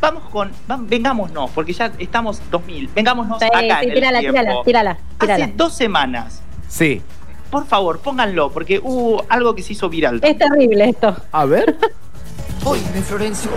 vamos 0.00 0.24
con, 0.30 0.50
vam- 0.68 0.86
vengámonos, 0.88 1.50
porque 1.50 1.72
ya 1.72 1.92
estamos 1.98 2.40
2000, 2.50 2.88
vengámonos 2.94 3.38
Sí, 3.38 3.44
acá 3.46 3.60
sí, 3.60 3.66
en 3.66 3.72
el 3.90 3.94
tírala, 3.94 4.18
tiempo. 4.20 4.38
tírala, 4.40 4.62
tírala, 4.64 4.98
tírala. 5.18 5.44
Hace 5.44 5.52
dos 5.56 5.74
semanas, 5.74 6.42
Sí. 6.68 7.02
por 7.50 7.66
favor, 7.66 8.00
pónganlo, 8.00 8.50
porque 8.50 8.78
hubo 8.82 9.24
algo 9.28 9.54
que 9.54 9.62
se 9.62 9.72
hizo 9.74 9.88
viral. 9.88 10.20
Es 10.22 10.38
terrible 10.38 10.88
esto. 10.90 11.16
A 11.32 11.44
ver. 11.44 11.76
Oye, 12.64 12.80
Florencio, 13.02 13.50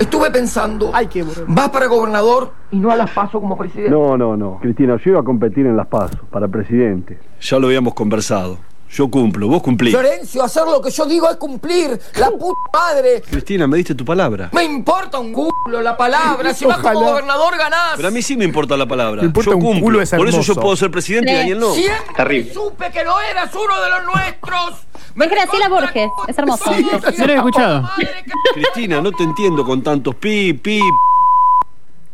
estuve 0.00 0.30
pensando. 0.30 0.90
Ay, 0.94 1.08
qué 1.08 1.22
bueno. 1.22 1.42
Vas 1.46 1.68
para 1.68 1.86
gobernador 1.86 2.52
y 2.70 2.78
no 2.78 2.90
a 2.90 2.96
las 2.96 3.10
paso 3.10 3.38
como 3.38 3.56
presidente. 3.56 3.90
No, 3.90 4.16
no, 4.16 4.36
no. 4.36 4.58
Cristina, 4.60 4.96
yo 4.96 5.10
iba 5.10 5.20
a 5.20 5.24
competir 5.24 5.66
en 5.66 5.76
las 5.76 5.86
PASO 5.86 6.24
para 6.30 6.48
presidente. 6.48 7.18
Ya 7.40 7.58
lo 7.58 7.66
habíamos 7.66 7.92
conversado. 7.92 8.58
Yo 8.88 9.08
cumplo, 9.10 9.48
vos 9.48 9.62
cumplís. 9.62 9.92
Florencio, 9.92 10.42
hacer 10.44 10.62
lo 10.64 10.80
que 10.80 10.90
yo 10.90 11.04
digo 11.06 11.28
es 11.28 11.36
cumplir. 11.36 11.98
La 12.18 12.30
puta 12.30 12.54
madre. 12.72 13.20
Cristina, 13.28 13.66
me 13.66 13.76
diste 13.78 13.94
tu 13.94 14.04
palabra. 14.04 14.48
Me 14.52 14.62
importa 14.64 15.18
un 15.18 15.32
culo 15.32 15.82
la 15.82 15.96
palabra. 15.96 16.54
Si 16.54 16.64
vas 16.64 16.78
como 16.78 16.90
Ojalá. 17.00 17.10
gobernador 17.10 17.58
ganás. 17.58 17.94
Pero 17.96 18.08
a 18.08 18.10
mí 18.12 18.22
sí 18.22 18.36
me 18.36 18.44
importa 18.44 18.76
la 18.76 18.86
palabra. 18.86 19.22
Me 19.22 19.26
importa 19.26 19.50
yo 19.50 19.56
un 19.56 19.62
cumplo. 19.62 19.82
culo, 19.82 20.00
es 20.02 20.10
Por 20.10 20.28
eso 20.28 20.36
yo 20.40 20.42
hermoso. 20.52 20.60
puedo 20.60 20.76
ser 20.76 20.90
presidente 20.90 21.32
y. 21.32 21.34
Daniel 21.36 21.58
no. 21.58 21.74
Siempre 21.74 22.14
Terrible. 22.16 22.54
supe 22.54 22.90
que 22.92 23.04
no 23.04 23.20
eras 23.20 23.50
uno 23.54 23.80
de 23.82 23.90
los 23.90 24.04
nuestros. 24.04 24.86
Me 25.16 25.24
Es 25.26 25.30
Graciela 25.30 25.66
recontra 25.66 25.86
Borges, 25.92 26.10
es 26.28 26.38
hermoso. 26.38 26.64
todos, 26.64 26.76
Sí, 26.76 27.18
lo 27.18 27.24
he 27.24 27.26
la 27.28 27.34
escuchado. 27.34 27.80
puta 27.82 27.92
madre 27.98 28.24
que- 28.24 28.32
Cristina, 28.60 29.00
no 29.00 29.12
te 29.12 29.24
entiendo 29.24 29.64
con 29.64 29.82
tantos 29.82 30.14
pi, 30.14 30.52
pi. 30.52 30.80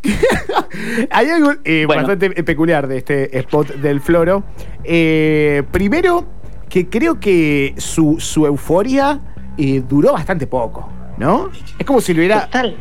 Hay 1.11 1.29
algo 1.31 1.53
eh, 1.65 1.85
Bueno. 1.87 2.03
bastante 2.03 2.43
peculiar 2.43 2.87
de 2.89 2.99
este 2.99 3.39
spot 3.39 3.69
del 3.75 4.01
Floro. 4.01 4.43
Eh, 4.85 5.63
primero, 5.71 6.25
que 6.73 6.89
creo 6.89 7.21
que 7.21 7.75
su, 7.77 8.19
su 8.19 8.47
euforia 8.47 9.21
eh, 9.59 9.83
duró 9.87 10.15
bastante 10.15 10.47
poco, 10.47 10.89
¿no? 11.19 11.51
Es 11.79 11.85
como 11.85 12.01
si 12.01 12.15
lo 12.15 12.21
hubiera. 12.21 12.47
Total. 12.47 12.75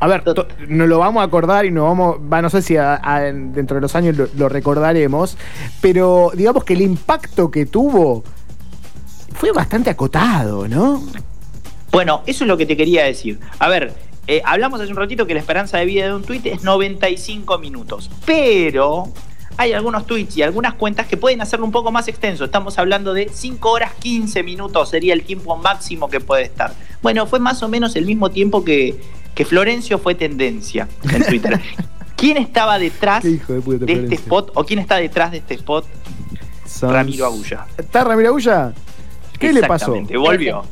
A 0.00 0.06
ver, 0.06 0.22
to- 0.22 0.46
nos 0.68 0.86
lo 0.86 0.98
vamos 0.98 1.22
a 1.22 1.24
acordar 1.24 1.64
y 1.64 1.70
nos 1.70 1.84
vamos, 1.84 2.16
va, 2.30 2.42
no 2.42 2.50
sé 2.50 2.60
si 2.60 2.76
a- 2.76 3.00
a- 3.02 3.20
dentro 3.22 3.76
de 3.76 3.80
los 3.80 3.94
años 3.96 4.18
lo, 4.18 4.28
lo 4.36 4.50
recordaremos, 4.50 5.38
pero 5.80 6.30
digamos 6.34 6.62
que 6.64 6.74
el 6.74 6.82
impacto 6.82 7.50
que 7.50 7.64
tuvo 7.64 8.22
fue 9.32 9.50
bastante 9.52 9.88
acotado, 9.88 10.68
¿no? 10.68 11.02
Bueno, 11.92 12.20
eso 12.26 12.44
es 12.44 12.48
lo 12.48 12.58
que 12.58 12.66
te 12.66 12.76
quería 12.76 13.04
decir. 13.04 13.40
A 13.58 13.68
ver, 13.70 13.94
eh, 14.26 14.42
hablamos 14.44 14.78
hace 14.78 14.90
un 14.90 14.98
ratito 14.98 15.26
que 15.26 15.32
la 15.32 15.40
esperanza 15.40 15.78
de 15.78 15.86
vida 15.86 16.04
de 16.06 16.14
un 16.14 16.22
tuit 16.22 16.44
es 16.44 16.62
95 16.64 17.58
minutos, 17.58 18.10
pero 18.26 19.04
hay 19.58 19.72
algunos 19.72 20.06
tweets 20.06 20.36
y 20.36 20.42
algunas 20.42 20.74
cuentas 20.74 21.06
que 21.06 21.16
pueden 21.16 21.40
hacerlo 21.40 21.64
un 21.66 21.72
poco 21.72 21.90
más 21.90 22.08
extenso. 22.08 22.44
Estamos 22.44 22.78
hablando 22.78 23.14
de 23.14 23.30
5 23.32 23.70
horas 23.70 23.92
15 24.00 24.42
minutos 24.42 24.90
sería 24.90 25.14
el 25.14 25.22
tiempo 25.24 25.56
máximo 25.56 26.08
que 26.08 26.20
puede 26.20 26.42
estar. 26.42 26.74
Bueno, 27.02 27.26
fue 27.26 27.38
más 27.38 27.62
o 27.62 27.68
menos 27.68 27.96
el 27.96 28.04
mismo 28.06 28.30
tiempo 28.30 28.64
que, 28.64 29.00
que 29.34 29.44
Florencio 29.44 29.98
fue 29.98 30.14
tendencia 30.14 30.88
en 31.12 31.24
Twitter. 31.24 31.60
¿Quién 32.16 32.38
estaba 32.38 32.78
detrás 32.78 33.22
de 33.22 33.40
este 33.86 34.14
spot 34.14 34.50
o 34.54 34.64
quién 34.64 34.78
está 34.78 34.96
detrás 34.96 35.30
de 35.30 35.38
este 35.38 35.54
spot? 35.54 35.84
Ramiro 36.82 37.26
Agulla. 37.26 37.66
¿Está 37.76 38.04
Ramiro 38.04 38.30
Agulla? 38.30 38.72
¿Qué 39.38 39.52
le 39.52 39.60
pasó? 39.60 39.94
Exactamente, 39.94 40.16
volvió. 40.16 40.64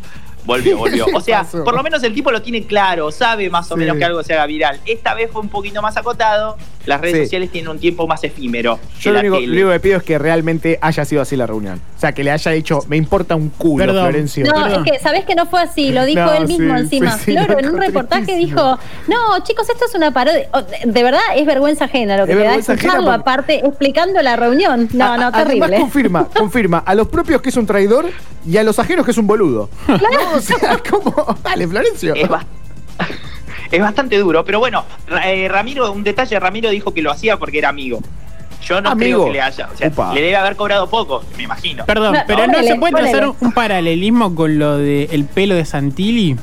Volvió, 0.44 0.76
volvió. 0.76 1.06
¿Qué 1.06 1.14
O 1.14 1.20
sea, 1.20 1.44
por 1.44 1.74
lo 1.74 1.82
menos 1.82 2.02
el 2.02 2.14
tipo 2.14 2.30
lo 2.30 2.42
tiene 2.42 2.64
claro, 2.66 3.10
sabe 3.10 3.48
más 3.48 3.70
o 3.70 3.74
Sí. 3.74 3.80
menos 3.80 3.96
que 3.96 4.04
algo 4.04 4.22
se 4.22 4.34
haga 4.34 4.46
viral. 4.46 4.80
Esta 4.84 5.14
vez 5.14 5.30
fue 5.30 5.40
un 5.40 5.48
poquito 5.48 5.80
más 5.80 5.96
acotado. 5.96 6.56
Las 6.86 7.00
redes 7.00 7.14
Sí. 7.16 7.22
sociales 7.24 7.50
tienen 7.50 7.70
un 7.70 7.78
tiempo 7.78 8.06
más 8.06 8.22
efímero. 8.24 8.78
que 8.98 9.00
Yo 9.04 9.12
lo 9.12 9.20
único, 9.20 9.40
lo 9.40 9.52
único 9.52 9.70
que 9.70 9.80
pido 9.80 9.96
es 9.98 10.02
que 10.02 10.18
realmente 10.18 10.78
haya 10.82 11.04
sido 11.04 11.22
así 11.22 11.36
la 11.36 11.46
reunión. 11.46 11.80
O 11.96 12.00
sea, 12.00 12.12
que 12.12 12.22
le 12.24 12.30
haya 12.30 12.50
dicho, 12.50 12.80
me 12.88 12.96
importa 12.96 13.34
un 13.36 13.48
culo, 13.50 13.86
Perdón. 13.86 14.04
Florencio. 14.08 14.44
No, 14.44 14.52
Perdón. 14.52 14.84
es 14.86 14.92
que, 14.92 14.98
¿sabés 14.98 15.24
que 15.24 15.34
no 15.34 15.46
fue 15.46 15.62
así? 15.62 15.92
Lo 15.92 16.04
dijo 16.04 16.20
No, 16.20 16.32
él 16.34 16.46
mismo 16.48 16.74
sí, 16.76 16.80
encima. 16.82 17.18
sí, 17.18 17.24
sí, 17.24 17.32
Floro, 17.32 17.52
lo 17.54 17.58
en 17.60 17.74
un 17.74 17.80
reportaje 17.80 18.24
tristísimo. 18.24 18.60
dijo, 18.60 18.78
no, 19.08 19.44
chicos, 19.44 19.68
esto 19.70 19.84
es 19.88 19.94
una 19.94 20.10
parodia. 20.10 20.48
De 20.84 21.02
verdad, 21.02 21.20
es 21.36 21.46
vergüenza 21.46 21.86
ajena 21.86 22.16
lo 22.18 22.26
que 22.26 22.32
Es 22.32 22.38
te 22.38 22.44
da 22.44 22.54
escucharlo, 22.56 23.04
porque- 23.04 23.20
aparte, 23.20 23.66
explicando 23.66 24.20
la 24.22 24.36
reunión. 24.36 24.88
No, 24.92 25.04
A- 25.04 25.16
no, 25.16 25.22
Además 25.28 25.44
terrible. 25.44 25.76
confirma, 25.80 26.28
confirma 26.36 26.78
a 26.78 26.94
los 26.94 27.08
propios 27.08 27.40
que 27.40 27.48
es 27.48 27.56
un 27.56 27.66
traidor 27.66 28.06
y 28.46 28.56
a 28.58 28.62
los 28.62 28.78
ajenos 28.78 29.04
que 29.04 29.10
es 29.12 29.18
un 29.18 29.26
boludo. 29.26 29.70
No, 29.88 30.36
o 30.36 30.40
sea, 30.40 30.78
como, 30.90 31.36
dale, 31.42 31.66
Florencio. 31.66 32.14
Es, 32.14 32.28
es 33.76 33.82
bastante 33.82 34.18
duro, 34.18 34.44
pero 34.44 34.58
bueno, 34.58 34.84
eh, 35.24 35.48
Ramiro, 35.48 35.90
un 35.92 36.02
detalle, 36.04 36.38
Ramiro 36.40 36.70
dijo 36.70 36.92
que 36.94 37.02
lo 37.02 37.10
hacía 37.10 37.36
porque 37.36 37.58
era 37.58 37.68
amigo. 37.70 38.00
Yo 38.66 38.80
no 38.80 38.90
Amigo. 38.90 39.18
creo 39.18 39.24
que 39.26 39.32
le 39.32 39.40
haya, 39.42 39.68
o 39.72 39.76
sea, 39.76 39.88
Upa. 39.88 40.14
le 40.14 40.22
debe 40.22 40.36
haber 40.36 40.56
cobrado 40.56 40.88
poco, 40.88 41.22
me 41.36 41.42
imagino. 41.42 41.84
Perdón, 41.84 42.14
No, 42.14 42.20
pero 42.26 42.46
no 42.46 42.52
ponele, 42.54 42.68
se 42.68 42.76
puede 42.76 42.92
ponele. 42.92 43.10
trazar 43.10 43.28
un, 43.28 43.36
un 43.40 43.52
paralelismo 43.52 44.34
con 44.34 44.58
lo 44.58 44.78
del 44.78 45.24
pelo 45.26 45.54
de 45.54 45.66
Santilli. 45.66 46.36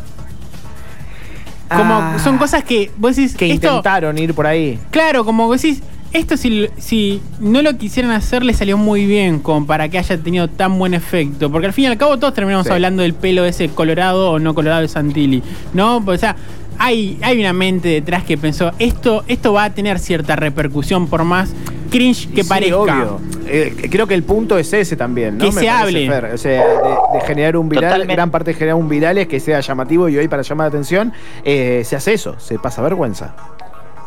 Como 1.69 1.93
Ah. 1.95 2.17
son 2.23 2.37
cosas 2.37 2.63
que 2.63 2.91
vos 2.97 3.15
decís. 3.15 3.35
que 3.35 3.51
esto, 3.51 3.67
intentaron 3.67 4.17
ir 4.17 4.33
por 4.33 4.45
ahí. 4.45 4.77
Claro, 4.91 5.23
como 5.23 5.47
vos 5.47 5.61
decís, 5.61 5.81
esto 6.11 6.35
si, 6.35 6.67
si 6.77 7.21
no 7.39 7.61
lo 7.61 7.77
quisieran 7.77 8.11
hacer 8.11 8.43
le 8.43 8.53
salió 8.53 8.77
muy 8.77 9.05
bien 9.05 9.39
como 9.39 9.65
para 9.65 9.87
que 9.87 9.97
haya 9.97 10.17
tenido 10.17 10.49
tan 10.49 10.77
buen 10.77 10.93
efecto. 10.93 11.49
Porque 11.49 11.67
al 11.67 11.73
fin 11.73 11.85
y 11.85 11.87
al 11.87 11.97
cabo 11.97 12.19
todos 12.19 12.33
terminamos 12.33 12.67
Sí. 12.67 12.73
hablando 12.73 13.01
del 13.03 13.13
pelo 13.13 13.45
ese 13.45 13.69
colorado 13.69 14.31
o 14.31 14.39
no 14.39 14.53
colorado 14.53 14.81
de 14.81 14.89
Santilli. 14.89 15.41
¿No? 15.73 16.03
O 16.05 16.17
sea, 16.17 16.35
hay, 16.83 17.17
hay 17.21 17.39
una 17.39 17.53
mente 17.53 17.87
detrás 17.89 18.23
que 18.23 18.37
pensó, 18.37 18.71
esto, 18.79 19.23
esto 19.27 19.53
va 19.53 19.65
a 19.65 19.69
tener 19.73 19.99
cierta 19.99 20.35
repercusión 20.35 21.07
por 21.07 21.23
más 21.23 21.53
cringe 21.89 22.27
que 22.33 22.43
Sí, 22.43 22.49
parezca. 22.49 22.77
obvio. 22.77 23.19
Eh, 23.47 23.87
creo 23.91 24.07
que 24.07 24.13
el 24.15 24.23
punto 24.23 24.57
es 24.57 24.71
ese 24.73 24.95
también, 24.95 25.37
¿no? 25.37 25.45
Que 25.45 25.51
Me 25.51 25.61
se 25.61 25.69
hable. 25.69 26.09
O 26.33 26.37
sea, 26.37 26.61
de, 26.65 27.19
de 27.19 27.25
generar 27.25 27.57
un 27.57 27.67
viral, 27.69 27.83
Totalmente. 27.91 28.13
gran 28.15 28.31
parte 28.31 28.51
de 28.51 28.55
generar 28.55 28.75
un 28.75 28.87
viral 28.87 29.17
es 29.17 29.27
que 29.27 29.39
sea 29.39 29.59
llamativo 29.59 30.07
y 30.09 30.17
hoy 30.17 30.27
para 30.27 30.41
llamar 30.41 30.65
la 30.65 30.69
atención 30.69 31.11
eh, 31.43 31.83
se 31.85 31.95
hace 31.97 32.13
eso, 32.13 32.35
se 32.39 32.57
pasa 32.59 32.81
vergüenza. 32.81 33.35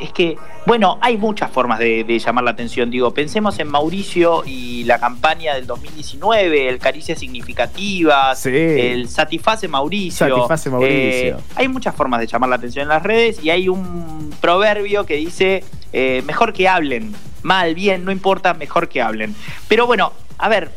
Es 0.00 0.12
que, 0.12 0.36
bueno, 0.66 0.98
hay 1.00 1.16
muchas 1.16 1.50
formas 1.50 1.78
de, 1.78 2.02
de 2.04 2.18
llamar 2.18 2.44
la 2.44 2.50
atención. 2.50 2.90
Digo, 2.90 3.12
pensemos 3.14 3.58
en 3.60 3.68
Mauricio 3.68 4.42
y 4.44 4.84
la 4.84 4.98
campaña 4.98 5.54
del 5.54 5.66
2019, 5.66 6.68
el 6.68 6.78
Caricias 6.78 7.18
Significativas, 7.18 8.38
Sí. 8.40 8.50
el 8.50 9.08
Satisface 9.08 9.68
Mauricio. 9.68 10.26
Satisface 10.28 10.70
Mauricio. 10.70 10.90
Eh, 10.92 11.36
hay 11.54 11.68
muchas 11.68 11.94
formas 11.94 12.20
de 12.20 12.26
llamar 12.26 12.50
la 12.50 12.56
atención 12.56 12.82
en 12.82 12.88
las 12.88 13.02
redes 13.02 13.42
y 13.42 13.50
hay 13.50 13.68
un 13.68 14.34
proverbio 14.40 15.06
que 15.06 15.16
dice, 15.16 15.62
eh, 15.92 16.22
mejor 16.26 16.52
que 16.52 16.68
hablen, 16.68 17.14
mal, 17.42 17.74
bien, 17.74 18.04
no 18.04 18.10
importa, 18.12 18.52
mejor 18.54 18.88
que 18.88 19.00
hablen. 19.00 19.34
Pero 19.68 19.86
bueno, 19.86 20.12
a 20.38 20.48
ver, 20.48 20.70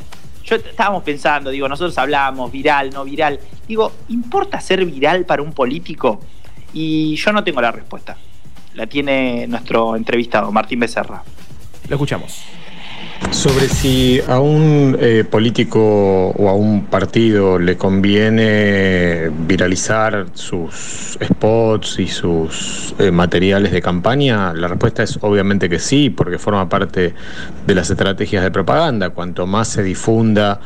yo 0.45 0.55
estábamos 0.57 1.03
pensando, 1.03 1.50
digo, 1.50 1.67
nosotros 1.67 1.97
hablamos, 1.97 2.51
viral, 2.51 2.91
no 2.91 3.03
viral. 3.03 3.39
Digo, 3.67 3.91
¿importa 4.09 4.62
ser 4.62 4.86
viral 4.86 5.25
para 5.25 5.41
un 5.41 5.51
político? 5.53 6.21
Y 6.74 7.15
yo 7.15 7.33
no 7.33 7.43
tengo 7.43 7.59
la 7.62 7.71
respuesta. 7.71 8.15
La 8.77 8.86
tiene 8.86 9.48
nuestro 9.48 9.96
entrevistado, 9.96 10.51
Martín 10.51 10.79
Becerra. 10.79 11.24
Lo 11.89 11.96
escuchamos. 11.96 12.43
Sobre 13.31 13.67
si 13.69 14.22
a 14.27 14.39
un 14.39 14.96
eh, 15.01 15.25
político 15.27 16.29
o 16.29 16.48
a 16.48 16.53
un 16.53 16.86
partido 16.86 17.57
le 17.57 17.75
conviene 17.75 19.31
viralizar 19.48 20.27
sus 20.34 21.17
spots 21.24 21.98
y 21.98 22.07
sus 22.07 22.93
eh, 23.00 23.10
materiales 23.10 23.72
de 23.72 23.81
campaña, 23.81 24.53
la 24.53 24.67
respuesta 24.67 25.01
es 25.01 25.17
obviamente 25.22 25.69
que 25.69 25.79
sí, 25.79 26.12
porque 26.12 26.38
forma 26.38 26.69
parte 26.69 27.15
de 27.65 27.75
las 27.75 27.89
estrategias 27.89 28.43
de 28.43 28.51
propaganda. 28.51 29.10
Cuanto 29.10 29.48
más 29.48 29.69
se 29.69 29.81
difunda 29.81 30.60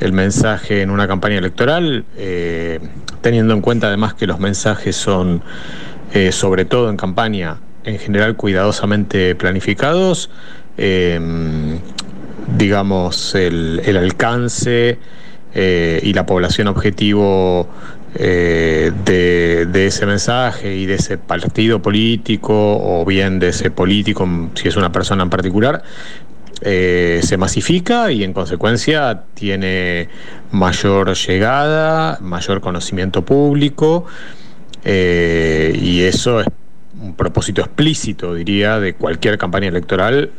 el 0.00 0.12
mensaje 0.12 0.82
en 0.82 0.90
una 0.90 1.06
campaña 1.06 1.38
electoral, 1.38 2.04
eh, 2.16 2.80
teniendo 3.20 3.54
en 3.54 3.60
cuenta 3.60 3.86
además 3.86 4.14
que 4.14 4.26
los 4.26 4.40
mensajes 4.40 4.96
son, 4.96 5.40
eh, 6.12 6.32
sobre 6.32 6.64
todo 6.64 6.90
en 6.90 6.96
campaña, 6.96 7.58
en 7.84 7.98
general 7.98 8.36
cuidadosamente 8.36 9.34
planificados, 9.34 10.30
eh, 10.76 11.20
digamos, 12.56 13.34
el, 13.34 13.96
alcance 13.96 14.98
eh, 15.54 16.00
y 16.02 16.12
la 16.12 16.26
población 16.26 16.68
objetivo 16.68 17.68
eh, 18.16 18.92
de, 19.04 19.86
ese 19.86 20.06
mensaje 20.06 20.74
y 20.74 20.86
de 20.86 20.94
ese 20.94 21.18
partido 21.18 21.80
político 21.80 22.54
o 22.54 23.04
bien 23.04 23.38
de 23.38 23.48
ese 23.48 23.70
político, 23.70 24.28
si 24.54 24.68
es 24.68 24.76
una 24.76 24.90
persona 24.92 25.22
en 25.22 25.30
particular, 25.30 25.82
se 26.62 27.36
masifica 27.36 28.10
y 28.10 28.24
en 28.24 28.32
consecuencia 28.32 29.24
tiene 29.34 30.08
mayor 30.50 31.14
llegada, 31.14 32.18
mayor 32.22 32.62
conocimiento 32.62 33.22
público 33.22 34.06
eh, 34.84 35.72
y 35.80 36.02
eso 36.02 36.40
es 36.40 36.46
un 37.00 37.14
propósito 37.14 37.60
explícito, 37.62 38.34
diría, 38.34 38.78
de 38.78 38.94
cualquier 38.94 39.36
campaña 39.38 39.68
electoral 39.68 40.30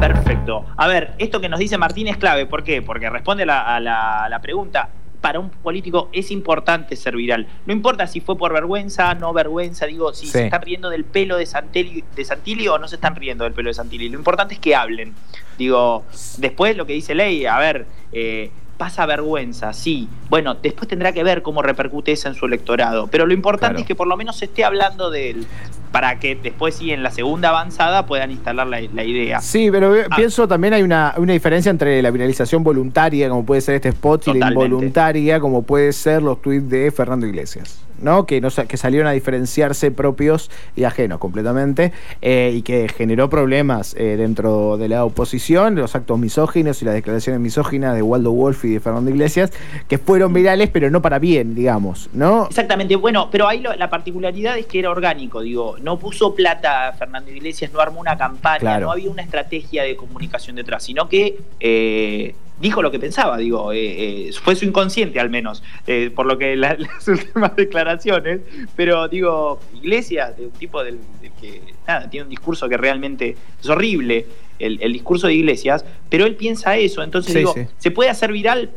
Perfecto. 0.00 0.64
A 0.76 0.88
ver, 0.88 1.12
esto 1.18 1.40
que 1.40 1.48
nos 1.48 1.58
dice 1.60 1.76
Martín 1.76 2.08
es 2.08 2.16
clave. 2.16 2.46
¿Por 2.46 2.64
qué? 2.64 2.80
Porque 2.80 3.10
responde 3.10 3.42
a 3.42 3.46
la, 3.46 3.76
a 3.76 3.80
la- 3.80 4.24
a 4.24 4.28
la 4.28 4.40
pregunta. 4.40 4.88
Para 5.20 5.38
un 5.38 5.50
político 5.50 6.08
es 6.14 6.30
importante 6.30 6.96
ser 6.96 7.14
viral. 7.14 7.46
No 7.66 7.74
importa 7.74 8.06
si 8.06 8.20
fue 8.22 8.38
por 8.38 8.54
vergüenza, 8.54 9.14
no 9.14 9.34
vergüenza, 9.34 9.84
digo, 9.84 10.14
si 10.14 10.24
Sí. 10.26 10.32
se 10.32 10.44
están 10.46 10.62
riendo 10.62 10.88
del 10.88 11.04
pelo 11.04 11.36
de 11.36 11.44
Santilli, 11.44 12.02
de 12.16 12.24
Santilli 12.24 12.66
o 12.68 12.78
no 12.78 12.88
se 12.88 12.94
están 12.94 13.14
riendo 13.14 13.44
del 13.44 13.52
pelo 13.52 13.68
de 13.68 13.74
Santilli. 13.74 14.08
Lo 14.08 14.16
importante 14.16 14.54
es 14.54 14.60
que 14.60 14.74
hablen. 14.74 15.12
Digo, 15.58 16.04
después 16.38 16.74
lo 16.78 16.86
que 16.86 16.94
dice 16.94 17.14
Ley, 17.14 17.44
a 17.44 17.58
ver, 17.58 17.84
eh, 18.12 18.50
pasa 18.80 19.04
vergüenza, 19.04 19.74
sí. 19.74 20.08
Bueno, 20.30 20.54
después 20.54 20.88
tendrá 20.88 21.12
que 21.12 21.22
ver 21.22 21.42
cómo 21.42 21.60
repercute 21.60 22.12
eso 22.12 22.28
en 22.28 22.34
su 22.34 22.46
electorado. 22.46 23.08
Pero 23.08 23.26
lo 23.26 23.34
importante 23.34 23.72
Claro. 23.74 23.80
es 23.80 23.86
que 23.86 23.94
por 23.94 24.06
lo 24.06 24.16
menos 24.16 24.36
se 24.38 24.46
esté 24.46 24.64
hablando 24.64 25.10
de 25.10 25.28
él, 25.30 25.46
para 25.92 26.18
que 26.18 26.34
después 26.34 26.76
sí 26.76 26.90
en 26.90 27.02
la 27.02 27.10
segunda 27.10 27.50
avanzada 27.50 28.06
puedan 28.06 28.30
instalar 28.30 28.66
la, 28.66 28.80
la 28.80 29.04
idea. 29.04 29.40
Sí, 29.42 29.68
pero 29.70 29.92
Ah. 30.10 30.16
pienso 30.16 30.48
también 30.48 30.72
hay 30.72 30.82
una, 30.82 31.12
una 31.18 31.34
diferencia 31.34 31.68
entre 31.68 32.00
la 32.00 32.10
viralización 32.10 32.64
voluntaria, 32.64 33.28
como 33.28 33.44
puede 33.44 33.60
ser 33.60 33.74
este 33.74 33.90
spot, 33.90 34.28
y 34.28 34.38
la 34.38 34.48
involuntaria, 34.48 35.38
como 35.40 35.60
puede 35.60 35.92
ser 35.92 36.22
los 36.22 36.40
tweets 36.40 36.70
de 36.70 36.90
Fernando 36.90 37.26
Iglesias. 37.26 37.82
¿No? 38.00 38.26
Que, 38.26 38.40
no, 38.40 38.48
que 38.50 38.76
salieron 38.76 39.06
a 39.08 39.12
diferenciarse 39.12 39.90
propios 39.90 40.50
y 40.76 40.84
ajenos 40.84 41.18
completamente 41.18 41.92
eh, 42.22 42.52
y 42.54 42.62
que 42.62 42.88
generó 42.88 43.28
problemas 43.30 43.94
eh, 43.98 44.16
dentro 44.16 44.76
de 44.76 44.88
la 44.88 45.04
oposición, 45.04 45.74
los 45.74 45.94
actos 45.94 46.18
misóginos 46.18 46.82
y 46.82 46.84
las 46.84 46.94
declaraciones 46.94 47.40
misóginas 47.40 47.94
de 47.94 48.02
Waldo 48.02 48.32
Wolf 48.32 48.64
y 48.64 48.70
de 48.74 48.80
Fernando 48.80 49.10
Iglesias, 49.10 49.52
que 49.88 49.98
fueron 49.98 50.32
virales, 50.32 50.70
pero 50.70 50.90
no 50.90 51.02
para 51.02 51.18
bien, 51.18 51.54
digamos, 51.54 52.10
¿no? 52.12 52.46
Exactamente, 52.46 52.96
bueno, 52.96 53.28
pero 53.30 53.48
ahí 53.48 53.60
lo- 53.60 53.74
la 53.76 53.90
particularidad 53.90 54.58
es 54.58 54.66
que 54.66 54.78
era 54.78 54.90
orgánico, 54.90 55.40
digo, 55.40 55.76
no 55.82 55.98
puso 55.98 56.34
plata 56.34 56.92
Fernando 56.98 57.30
Iglesias, 57.30 57.72
no 57.72 57.80
armó 57.80 58.00
una 58.00 58.16
campaña, 58.16 58.58
Claro. 58.60 58.86
no 58.86 58.92
había 58.92 59.10
una 59.10 59.22
estrategia 59.22 59.82
de 59.82 59.96
comunicación 59.96 60.56
detrás, 60.56 60.82
sino 60.84 61.08
que 61.08 61.38
eh, 61.60 62.34
dijo 62.60 62.82
lo 62.82 62.90
que 62.90 62.98
pensaba, 62.98 63.38
digo, 63.38 63.72
eh, 63.72 64.28
eh, 64.28 64.32
fue 64.42 64.54
su 64.54 64.64
inconsciente 64.66 65.18
al 65.18 65.30
menos, 65.30 65.62
eh, 65.86 66.10
por 66.14 66.26
lo 66.26 66.36
que 66.38 66.54
la- 66.56 66.74
las 66.78 67.08
últimas 67.08 67.56
declaraciones, 67.56 68.40
pero 68.76 69.08
digo, 69.08 69.58
Iglesias, 69.74 70.36
de 70.36 70.46
un 70.46 70.52
tipo 70.52 70.84
del, 70.84 70.98
del 71.22 71.32
que, 71.40 71.62
nada, 71.88 72.08
tiene 72.10 72.24
un 72.24 72.30
discurso 72.30 72.68
que 72.68 72.76
realmente 72.76 73.36
es 73.60 73.68
horrible, 73.68 74.26
el, 74.58 74.78
el 74.82 74.92
discurso 74.92 75.26
de 75.26 75.34
Iglesias, 75.34 75.84
pero 76.10 76.26
él 76.26 76.36
piensa 76.36 76.76
eso, 76.76 77.02
entonces 77.02 77.32
Sí, 77.32 77.38
digo, 77.38 77.54
sí. 77.54 77.62
se 77.78 77.90
puede 77.90 78.10
hacer 78.10 78.30
viral. 78.30 78.70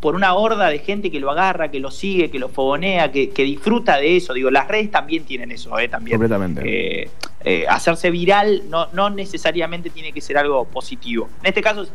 por 0.00 0.16
una 0.16 0.34
horda 0.34 0.68
de 0.68 0.80
gente 0.80 1.10
que 1.12 1.20
lo 1.20 1.30
agarra, 1.30 1.70
que 1.70 1.78
lo 1.78 1.90
sigue, 1.92 2.28
que 2.28 2.40
lo 2.40 2.48
fogonea, 2.48 3.12
que, 3.12 3.30
que 3.30 3.44
disfruta 3.44 3.98
de 3.98 4.16
eso. 4.16 4.34
Digo, 4.34 4.50
las 4.50 4.66
redes 4.66 4.90
también 4.90 5.24
tienen 5.24 5.52
eso, 5.52 5.78
¿eh? 5.78 5.86
También. 5.88 6.16
Completamente. 6.18 7.02
Eh, 7.04 7.08
eh, 7.44 7.66
hacerse 7.68 8.10
viral 8.10 8.64
no, 8.68 8.88
no 8.92 9.10
necesariamente 9.10 9.90
tiene 9.90 10.12
que 10.12 10.20
ser 10.20 10.38
algo 10.38 10.64
positivo. 10.64 11.28
En 11.42 11.46
este 11.46 11.62
caso, 11.62 11.86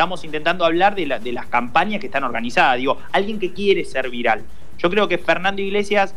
estamos 0.00 0.24
intentando 0.24 0.64
hablar 0.64 0.94
de, 0.94 1.04
la- 1.04 1.18
de 1.18 1.30
las 1.30 1.44
campañas 1.44 2.00
que 2.00 2.06
están 2.06 2.24
organizadas. 2.24 2.78
Digo, 2.78 2.96
alguien 3.12 3.38
que 3.38 3.52
quiere 3.52 3.84
ser 3.84 4.08
viral. 4.08 4.40
Yo 4.78 4.88
creo 4.88 5.06
que 5.08 5.18
Fernando 5.18 5.60
Iglesias 5.60 6.14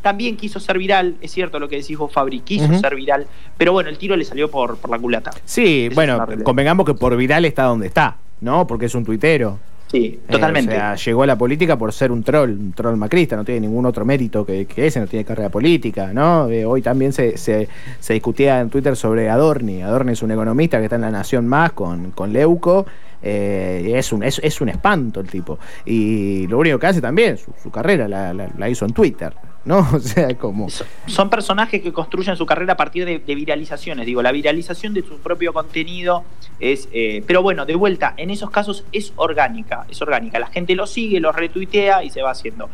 también 0.00 0.38
quiso 0.38 0.58
ser 0.58 0.78
viral, 0.78 1.16
es 1.20 1.30
cierto 1.30 1.58
lo 1.58 1.68
que 1.68 1.76
decís 1.76 1.98
vos, 1.98 2.10
Fabri, 2.10 2.40
quiso 2.40 2.72
ser 2.78 2.94
viral, 2.94 3.26
pero 3.58 3.74
bueno, 3.74 3.90
el 3.90 3.98
tiro 3.98 4.16
le 4.16 4.24
salió 4.24 4.50
por, 4.50 4.78
por 4.78 4.90
la 4.90 4.98
culata. 4.98 5.30
Sí, 5.44 5.90
bueno, 5.94 6.16
convengamos 6.44 6.86
que 6.86 6.94
por 6.94 7.14
viral 7.14 7.44
está 7.44 7.64
donde 7.64 7.88
está, 7.88 8.16
¿no? 8.40 8.66
Porque 8.66 8.86
es 8.86 8.94
un 8.94 9.04
tuitero. 9.04 9.58
Sí, 9.90 10.20
Eh, 10.28 10.32
totalmente. 10.32 10.72
o 10.72 10.76
sea, 10.76 10.94
llegó 10.94 11.22
a 11.24 11.26
la 11.26 11.36
política 11.36 11.76
por 11.76 11.92
ser 11.92 12.12
un 12.12 12.22
troll, 12.22 12.50
un 12.50 12.72
troll 12.72 12.96
macrista, 12.96 13.34
no 13.34 13.44
tiene 13.44 13.62
ningún 13.62 13.86
otro 13.86 14.04
mérito 14.04 14.46
que, 14.46 14.66
que 14.66 14.86
ese, 14.86 15.00
no 15.00 15.06
tiene 15.08 15.24
carrera 15.24 15.48
política, 15.48 16.12
¿no? 16.12 16.48
Eh, 16.48 16.64
hoy 16.64 16.80
también 16.80 17.12
se, 17.12 17.36
se, 17.36 17.68
se 17.98 18.12
discutía 18.14 18.60
en 18.60 18.70
Twitter 18.70 18.94
sobre 18.94 19.28
Adorni. 19.28 19.82
Adorni 19.82 20.12
es 20.12 20.22
un 20.22 20.30
economista 20.30 20.78
que 20.78 20.84
está 20.84 20.94
en 20.96 21.02
La 21.02 21.10
Nación 21.10 21.48
Más 21.48 21.72
con, 21.72 22.12
con 22.12 22.32
Leuco. 22.32 22.86
eh, 23.22 23.94
es, 23.96 24.12
un, 24.12 24.22
es, 24.22 24.40
es 24.42 24.60
un 24.60 24.68
espanto 24.68 25.18
el 25.20 25.28
tipo. 25.28 25.58
Y 25.84 26.46
lo 26.46 26.58
único 26.58 26.78
que 26.78 26.86
hace 26.86 27.00
también, 27.00 27.36
su, 27.36 27.52
su 27.60 27.70
carrera 27.70 28.06
la, 28.08 28.32
la- 28.32 28.48
la 28.56 28.68
hizo 28.70 28.86
en 28.86 28.92
Twitter, 28.92 29.32
¿no? 29.64 29.86
O 29.94 30.00
sea, 30.00 30.34
como... 30.36 30.68
So- 30.70 30.84
son 31.06 31.28
personajes 31.30 31.82
que 31.82 31.92
construyen 31.92 32.36
su 32.36 32.46
carrera 32.46 32.74
a 32.74 32.76
partir 32.76 33.04
de, 33.04 33.18
de 33.18 33.34
viralizaciones. 33.34 34.06
Digo, 34.06 34.22
la 34.22 34.32
viralización 34.32 34.94
de 34.94 35.02
su 35.02 35.18
propio 35.18 35.52
contenido 35.52 36.24
es. 36.58 36.88
eh, 36.92 37.22
pero 37.26 37.42
bueno, 37.42 37.66
de 37.66 37.74
vuelta, 37.74 38.14
en 38.16 38.30
esos 38.30 38.50
casos 38.50 38.84
es 38.92 39.12
orgánica. 39.16 39.86
Es 39.90 40.00
orgánica. 40.02 40.38
La 40.38 40.46
gente 40.48 40.74
lo 40.74 40.86
sigue, 40.86 41.20
lo 41.20 41.32
retuitea 41.32 42.02
y 42.04 42.10
se 42.10 42.22
va 42.22 42.30
haciendo. 42.30 42.68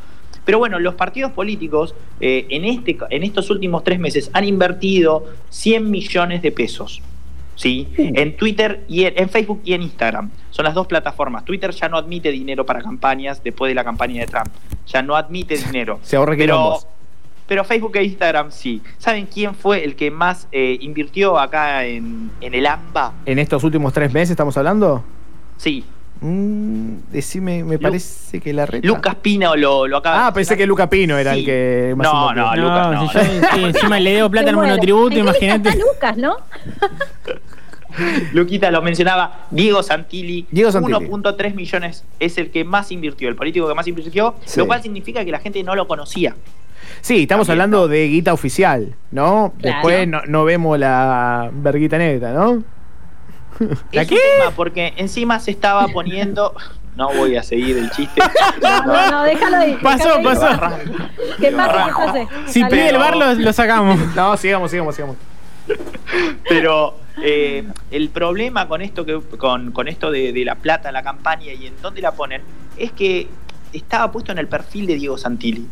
Pero 0.45 0.59
bueno, 0.59 0.79
los 0.79 0.95
partidos 0.95 1.33
políticos 1.33 1.95
eh, 2.21 2.47
en, 2.51 2.65
este, 2.65 2.97
en 3.11 3.25
estos 3.25 3.51
últimos 3.51 3.83
tres 3.83 3.99
meses 3.99 4.31
han 4.33 4.45
invertido 4.45 5.27
100 5.51 5.91
millones 5.91 6.41
de 6.43 6.53
pesos. 6.53 7.03
¿Sí? 7.57 7.88
En 7.97 8.37
Twitter 8.37 8.85
y 8.88 9.05
en, 9.05 9.14
en 9.16 9.29
Facebook 9.29 9.61
y 9.64 9.73
en 9.75 9.83
Instagram. 9.83 10.31
Son 10.51 10.64
las 10.64 10.75
dos 10.75 10.87
plataformas. 10.87 11.45
Twitter 11.45 11.73
ya 11.73 11.88
no 11.88 11.97
admite 11.99 12.31
dinero 12.31 12.64
para 12.64 12.81
campañas 12.81 13.42
después 13.42 13.69
de 13.71 13.75
la 13.75 13.83
campaña 13.83 14.21
de 14.21 14.27
Trump. 14.29 14.47
Ya 14.87 15.03
no 15.03 15.16
admite 15.16 15.57
dinero. 15.57 15.99
Se 16.05 16.14
ahorra 16.16 16.35
Pero, 16.37 16.79
pero 17.49 17.64
Facebook 17.64 17.97
e 17.97 18.05
Instagram 18.05 18.51
sí. 18.53 18.81
¿Saben 18.99 19.27
quién 19.27 19.55
fue 19.55 19.85
el 19.85 19.97
que 19.97 20.11
más 20.11 20.49
eh, 20.53 20.79
invirtió 20.81 21.38
acá 21.38 21.85
en, 21.85 22.31
en 22.40 22.55
el 22.55 22.66
AMBA? 22.66 23.12
En 23.27 23.38
estos 23.38 23.62
últimos 23.64 23.92
tres 23.92 24.12
meses 24.12 24.31
estamos 24.31 24.57
hablando. 24.57 25.05
Sí. 25.57 25.85
Mm, 26.21 26.95
decime, 27.12 27.62
me 27.62 27.79
parece 27.79 28.40
que 28.40 28.53
la 28.55 28.64
reta. 28.64 28.87
Lucas 28.88 29.16
Pino 29.16 29.55
lo, 29.55 29.87
lo 29.87 29.99
acaba 29.99 30.27
Ah, 30.29 30.33
pensé 30.33 30.57
que 30.57 30.66
Luca 30.66 30.88
Pino 30.88 31.19
era 31.19 31.35
Sí. 31.35 31.40
el 31.40 31.45
que 31.45 31.95
más 31.95 32.11
No, 32.11 32.31
invirtió. 32.31 32.45
no, 32.57 32.57
Lucas 32.62 32.92
no. 32.92 33.09
si 33.09 33.14
yo 33.19 33.25
sí, 33.55 33.64
encima 33.64 34.01
le 34.01 34.12
debo 34.14 34.31
plata 34.31 34.49
al 34.49 34.57
monotributo, 34.57 35.14
¿En 35.19 35.27
qué 35.27 35.31
lista 35.31 35.45
imagínate. 35.45 35.69
está 35.69 35.85
Lucas, 35.85 36.16
¿no? 36.16 36.37
Luquita 38.33 38.71
lo 38.71 38.83
mencionaba, 38.83 39.47
Diego 39.51 39.83
Santilli, 39.83 40.47
Diego 40.51 40.71
Santilli. 40.73 40.95
1.3 41.09 41.55
millones 41.55 42.05
es 42.21 42.39
el 42.39 42.51
que 42.51 42.65
más 42.65 42.91
invirtió, 42.93 43.29
el 43.29 43.37
político 43.37 43.69
que 43.69 43.75
más 43.75 43.87
invirtió, 43.87 44.35
Sí. 44.45 44.61
lo 44.61 44.67
cual 44.67 44.83
significa 44.83 45.25
que 45.25 45.31
la 45.33 45.39
gente 45.39 45.63
no 45.63 45.75
lo 45.75 45.87
conocía. 45.89 46.35
Sí, 47.01 47.23
estamos 47.23 47.47
También, 47.47 47.63
hablando 47.63 47.89
de 47.89 48.09
guita 48.09 48.33
oficial, 48.33 48.95
¿no? 49.11 49.53
Claro. 49.59 49.77
Después 49.77 50.09
no, 50.09 50.23
no 50.27 50.45
vemos 50.45 50.79
la 50.79 51.51
verguita 51.53 51.99
negra, 51.99 52.33
¿no? 52.33 52.63
¿La 53.93 54.03
Es 54.03 54.09
qué? 54.09 54.15
un 54.15 54.21
tema 54.41 54.51
porque 54.55 54.93
encima 54.97 55.39
se 55.41 55.51
estaba 55.51 55.87
poniendo. 55.89 56.55
No 56.97 57.13
voy 57.13 57.37
a 57.37 57.43
seguir 57.43 57.77
el 57.77 57.91
chiste. 57.91 58.23
No, 58.63 59.11
no, 59.11 59.23
déjalo 59.25 59.59
ahí. 59.59 59.79
Pasó, 59.83 60.17
déjalo 60.17 60.17
ahí. 60.17 60.25
pasó. 60.25 60.49
Que 61.39 61.51
pase, 61.53 61.85
que 61.85 61.93
pase. 61.93 62.29
Si 62.47 62.65
pide 62.65 62.89
el 62.89 62.97
bar, 62.97 63.15
lo, 63.15 63.35
lo 63.35 63.53
sacamos. 63.53 64.01
No, 64.17 64.35
sigamos, 64.39 64.71
sigamos, 64.71 64.95
sigamos. 64.95 65.17
Pero 66.49 66.95
eh, 67.23 67.65
el 67.91 68.09
problema 68.11 68.69
con 68.69 68.83
esto 68.83 69.05
que 69.05 69.21
con, 69.39 69.73
con 69.73 69.89
esto 69.89 70.11
de, 70.11 70.33
de 70.33 70.45
la 70.45 70.57
plata, 70.57 70.93
la 70.93 71.03
campaña 71.03 71.53
y 71.53 71.67
en 71.67 71.75
dónde 71.83 72.01
la 72.01 72.13
ponen, 72.13 72.43
es 72.77 72.93
que 72.93 73.29
estaba 73.73 74.11
puesto 74.13 74.33
en 74.33 74.39
el 74.39 74.49
perfil 74.49 74.87
de 74.87 74.97
Diego 74.97 75.19
Santilli. 75.19 75.67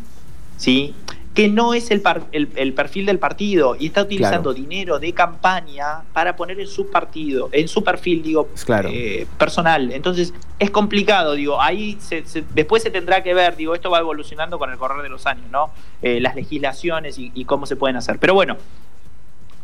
¿Sí? 0.57 0.95
Que 1.35 1.49
no 1.49 1.75
es 1.75 1.91
el, 1.91 2.01
par- 2.01 2.23
el, 2.31 2.49
el 2.55 2.75
perfil 2.75 3.07
del 3.07 3.19
partido 3.19 3.77
y 3.77 3.87
está 3.87 4.03
utilizando 4.03 4.53
Claro. 4.53 4.69
dinero 4.69 4.99
de 5.01 5.13
campaña 5.13 6.03
para 6.13 6.37
poner 6.37 6.61
en 6.61 6.69
su 6.69 6.89
partido, 6.91 7.49
en 7.51 7.67
su 7.67 7.83
perfil, 7.83 8.23
digo, 8.23 8.49
Claro. 8.65 8.89
eh, 8.93 9.27
personal. 9.37 9.91
Entonces 9.91 10.33
es 10.61 10.71
complicado, 10.71 11.33
digo, 11.35 11.61
ahí 11.61 11.99
se- 12.01 12.25
se- 12.25 12.45
después 12.55 12.85
se 12.85 12.91
tendrá 12.91 13.25
que 13.25 13.35
ver, 13.35 13.57
digo, 13.57 13.75
esto 13.75 13.91
va 13.91 13.99
evolucionando 13.99 14.61
con 14.61 14.71
el 14.71 14.79
correr 14.79 15.03
de 15.03 15.09
los 15.09 15.27
años, 15.27 15.47
¿no? 15.51 15.71
Eh, 16.03 16.21
las 16.21 16.37
legislaciones 16.37 17.19
y, 17.19 17.33
y 17.35 17.45
cómo 17.47 17.67
se 17.67 17.75
pueden 17.75 17.97
hacer. 17.97 18.21
Pero 18.21 18.35
bueno, 18.35 18.57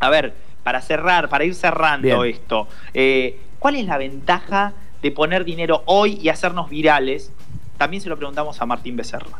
a 0.00 0.10
ver, 0.10 0.34
para 0.64 0.80
cerrar, 0.80 1.28
para 1.28 1.44
ir 1.44 1.54
cerrando 1.54 2.22
Bien. 2.22 2.34
esto, 2.34 2.66
eh, 2.94 3.38
¿cuál 3.58 3.76
es 3.76 3.86
la 3.86 3.98
ventaja 3.98 4.72
de 5.02 5.10
poner 5.10 5.44
dinero 5.44 5.82
hoy 5.86 6.18
y 6.20 6.28
hacernos 6.30 6.68
virales? 6.68 7.30
También 7.78 8.02
se 8.02 8.08
lo 8.08 8.16
preguntamos 8.16 8.60
a 8.60 8.66
Martín 8.66 8.96
Becerra. 8.96 9.38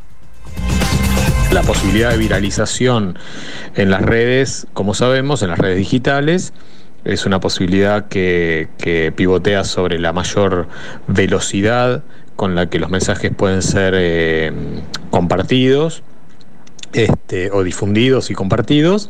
La 1.52 1.62
posibilidad 1.62 2.10
de 2.10 2.18
viralización 2.18 3.18
en 3.74 3.90
las 3.90 4.02
redes, 4.02 4.66
como 4.72 4.94
sabemos, 4.94 5.42
en 5.42 5.48
las 5.48 5.58
redes 5.58 5.78
digitales, 5.78 6.52
es 7.04 7.26
una 7.26 7.40
posibilidad 7.40 8.08
que, 8.08 8.68
que 8.78 9.10
pivotea 9.10 9.64
sobre 9.64 9.98
la 9.98 10.12
mayor 10.12 10.68
velocidad 11.08 12.04
con 12.36 12.54
la 12.54 12.68
que 12.68 12.78
los 12.78 12.90
mensajes 12.90 13.34
pueden 13.34 13.62
ser 13.62 13.94
eh, 13.96 14.52
compartidos 15.10 16.02
este, 16.92 17.50
o 17.50 17.62
difundidos 17.62 18.30
y 18.30 18.34
compartidos 18.34 19.08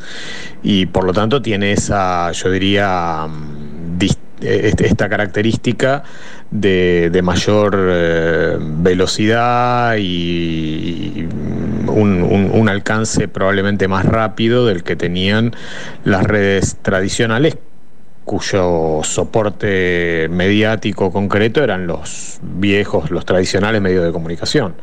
y 0.63 0.85
por 0.87 1.03
lo 1.03 1.13
tanto 1.13 1.41
tiene 1.41 1.71
esa, 1.73 2.31
yo 2.31 2.51
diría, 2.51 3.27
mm, 3.27 3.99
este- 4.41 4.87
esta 4.87 5.07
característica 5.07 6.03
de, 6.49 7.09
de 7.11 7.21
mayor 7.21 7.77
eh, 7.77 8.57
velocidad 8.59 9.95
y 9.99 11.27
un 11.87 12.69
alcance 12.69 13.27
probablemente 13.27 13.87
más 13.87 14.05
rápido 14.05 14.65
del 14.65 14.83
que 14.83 14.95
tenían 14.95 15.53
las 16.03 16.23
redes 16.23 16.77
tradicionales 16.81 17.57
cuyo 18.25 19.01
soporte 19.03 20.27
mediático 20.29 21.11
concreto 21.11 21.63
eran 21.63 21.87
los 21.87 22.39
viejos, 22.41 23.11
los 23.11 23.25
tradicionales 23.25 23.81
medios 23.81 24.05
de 24.05 24.11
comunicación. 24.11 24.75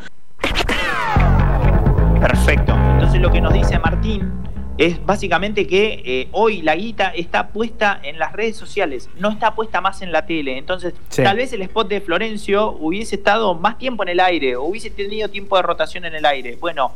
Es 4.78 5.04
básicamente 5.04 5.66
que 5.66 6.02
eh, 6.04 6.28
hoy 6.32 6.62
la 6.62 6.76
guita 6.76 7.08
está 7.08 7.48
puesta 7.48 7.98
en 8.02 8.18
las 8.18 8.32
redes 8.32 8.56
sociales, 8.56 9.10
no 9.18 9.30
está 9.30 9.54
puesta 9.54 9.80
más 9.80 10.02
en 10.02 10.12
la 10.12 10.24
tele. 10.26 10.56
Entonces, 10.56 10.94
Sí. 11.08 11.22
tal 11.24 11.36
vez 11.36 11.52
el 11.52 11.62
spot 11.62 11.88
de 11.88 12.00
Florencio 12.00 12.70
hubiese 12.72 13.16
estado 13.16 13.54
más 13.54 13.76
tiempo 13.78 14.04
en 14.04 14.10
el 14.10 14.20
aire, 14.20 14.54
o 14.56 14.62
hubiese 14.64 14.90
tenido 14.90 15.28
tiempo 15.28 15.56
de 15.56 15.62
rotación 15.62 16.04
en 16.04 16.14
el 16.14 16.24
aire. 16.24 16.56
Bueno, 16.60 16.92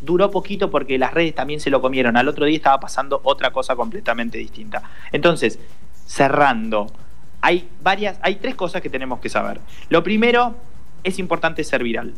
duró 0.00 0.30
poquito 0.30 0.70
porque 0.70 0.98
las 0.98 1.12
redes 1.12 1.34
también 1.34 1.58
se 1.58 1.68
lo 1.70 1.80
comieron. 1.80 2.16
Al 2.16 2.28
otro 2.28 2.44
día 2.44 2.56
estaba 2.56 2.78
pasando 2.78 3.20
otra 3.24 3.50
cosa 3.50 3.74
completamente 3.74 4.38
distinta. 4.38 4.82
Entonces, 5.10 5.58
cerrando, 6.06 6.86
hay 7.40 7.68
varias, 7.82 8.18
hay 8.22 8.36
tres 8.36 8.54
cosas 8.54 8.82
que 8.82 8.88
tenemos 8.90 9.18
que 9.18 9.28
saber. 9.28 9.60
Lo 9.88 10.02
primero, 10.04 10.54
es 11.02 11.18
importante 11.18 11.64
ser 11.64 11.82
viral. 11.82 12.14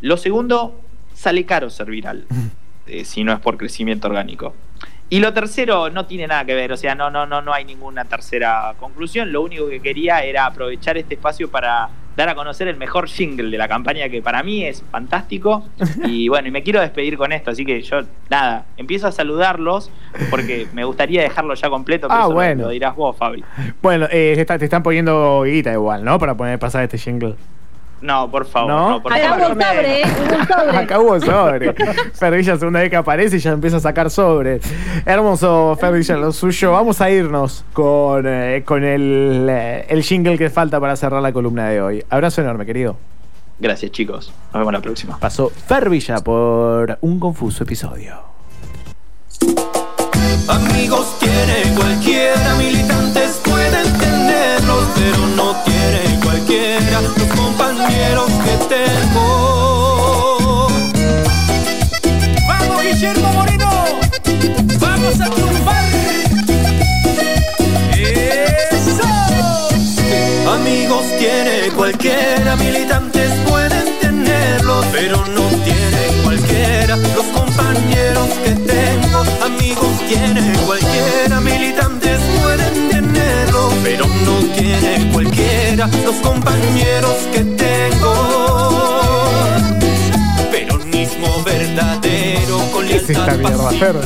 Lo 0.00 0.16
segundo, 0.16 0.80
sale 1.14 1.44
caro 1.44 1.70
ser 1.70 1.86
viral, 1.90 2.26
eh, 2.86 3.04
si 3.04 3.24
no 3.24 3.32
es 3.32 3.40
por 3.40 3.56
crecimiento 3.56 4.08
orgánico. 4.08 4.54
Y 5.08 5.20
lo 5.20 5.34
tercero 5.34 5.90
no 5.90 6.06
tiene 6.06 6.26
nada 6.26 6.44
que 6.46 6.54
ver, 6.54 6.72
o 6.72 6.76
sea, 6.76 6.94
no, 6.94 7.10
no, 7.10 7.26
no, 7.26 7.42
no 7.42 7.52
hay 7.52 7.64
ninguna 7.66 8.04
tercera 8.06 8.74
conclusión. 8.80 9.30
Lo 9.30 9.42
único 9.42 9.68
que 9.68 9.80
quería 9.80 10.24
era 10.24 10.46
aprovechar 10.46 10.96
este 10.96 11.14
espacio 11.16 11.50
para 11.50 11.90
dar 12.16 12.28
a 12.30 12.34
conocer 12.34 12.66
el 12.68 12.76
mejor 12.76 13.08
jingle 13.08 13.50
de 13.50 13.58
la 13.58 13.68
campaña, 13.68 14.08
que 14.08 14.22
para 14.22 14.42
mí 14.42 14.64
es 14.64 14.82
fantástico. 14.90 15.66
Y 16.06 16.28
bueno, 16.28 16.48
y 16.48 16.50
me 16.50 16.62
quiero 16.62 16.80
despedir 16.80 17.18
con 17.18 17.30
esto, 17.32 17.50
así 17.50 17.64
que 17.66 17.82
yo, 17.82 18.00
nada, 18.30 18.64
empiezo 18.78 19.06
a 19.06 19.12
saludarlos 19.12 19.90
porque 20.30 20.66
me 20.72 20.84
gustaría 20.84 21.20
dejarlo 21.22 21.52
ya 21.54 21.68
completo, 21.68 22.08
pero 22.08 22.18
Ah, 22.18 22.22
eso 22.22 22.28
lo- 22.30 22.34
bueno. 22.34 22.62
lo 22.64 22.68
dirás 22.70 22.96
vos, 22.96 23.14
Fabi. 23.16 23.44
Bueno, 23.82 24.06
eh, 24.10 24.42
te 24.46 24.64
están 24.64 24.82
poniendo 24.82 25.42
guita 25.42 25.72
igual, 25.74 26.04
¿no? 26.04 26.18
Para 26.18 26.34
poner 26.36 26.58
pasar 26.58 26.84
este 26.84 26.96
jingle. 26.96 27.34
No, 28.02 28.30
por 28.30 28.44
favor, 28.46 28.68
¿No? 28.70 28.90
no, 28.90 29.02
por 29.02 29.12
Acá 29.12 29.28
favor. 29.30 29.38
hubo 29.40 29.52
un 29.54 29.62
sobre, 29.62 30.00
¿eh? 30.00 30.04
Hubo 30.04 30.36
un 30.36 30.46
sobre. 30.48 30.76
Acá 30.78 30.98
hubo 31.00 31.20
sobre. 31.20 31.72
Ferrilla, 32.14 32.56
segunda 32.58 32.80
vez 32.80 32.90
que 32.90 32.96
aparece, 32.96 33.38
ya 33.38 33.52
empieza 33.52 33.76
a 33.76 33.80
sacar 33.80 34.10
sobre. 34.10 34.60
Hermoso, 35.06 35.76
Ferrilla, 35.80 36.16
lo 36.16 36.32
suyo. 36.32 36.72
Vamos 36.72 37.00
a 37.00 37.08
irnos 37.10 37.64
con, 37.72 38.24
eh, 38.26 38.62
con 38.66 38.82
el, 38.84 39.46
eh, 39.48 39.86
el 39.88 40.02
jingle 40.02 40.36
que 40.36 40.50
falta 40.50 40.80
para 40.80 40.96
cerrar 40.96 41.22
la 41.22 41.32
columna 41.32 41.68
de 41.68 41.80
hoy. 41.80 42.04
Abrazo 42.10 42.40
enorme, 42.42 42.66
querido. 42.66 42.96
Gracias, 43.60 43.92
chicos. 43.92 44.32
Nos 44.52 44.60
vemos 44.60 44.72
la 44.72 44.80
próxima. 44.80 45.18
Pasó 45.20 45.48
Fervilla 45.50 46.16
por 46.18 46.98
un 47.02 47.20
confuso 47.20 47.62
episodio. 47.62 48.16
Amigos 50.48 51.18
tiene 51.20 51.74
cualquiera, 51.76 52.54
militantes 52.58 53.40
los 86.12 86.20
compañeros 86.20 87.16
que 87.32 87.40
tengo. 87.44 88.12
Peronismo 90.50 91.42
verdadero 91.44 92.58
con 92.72 92.86
¿Qué 92.86 92.96
es 92.96 93.10
esta 93.10 93.34
mierda, 93.34 93.70
Fer? 93.70 93.96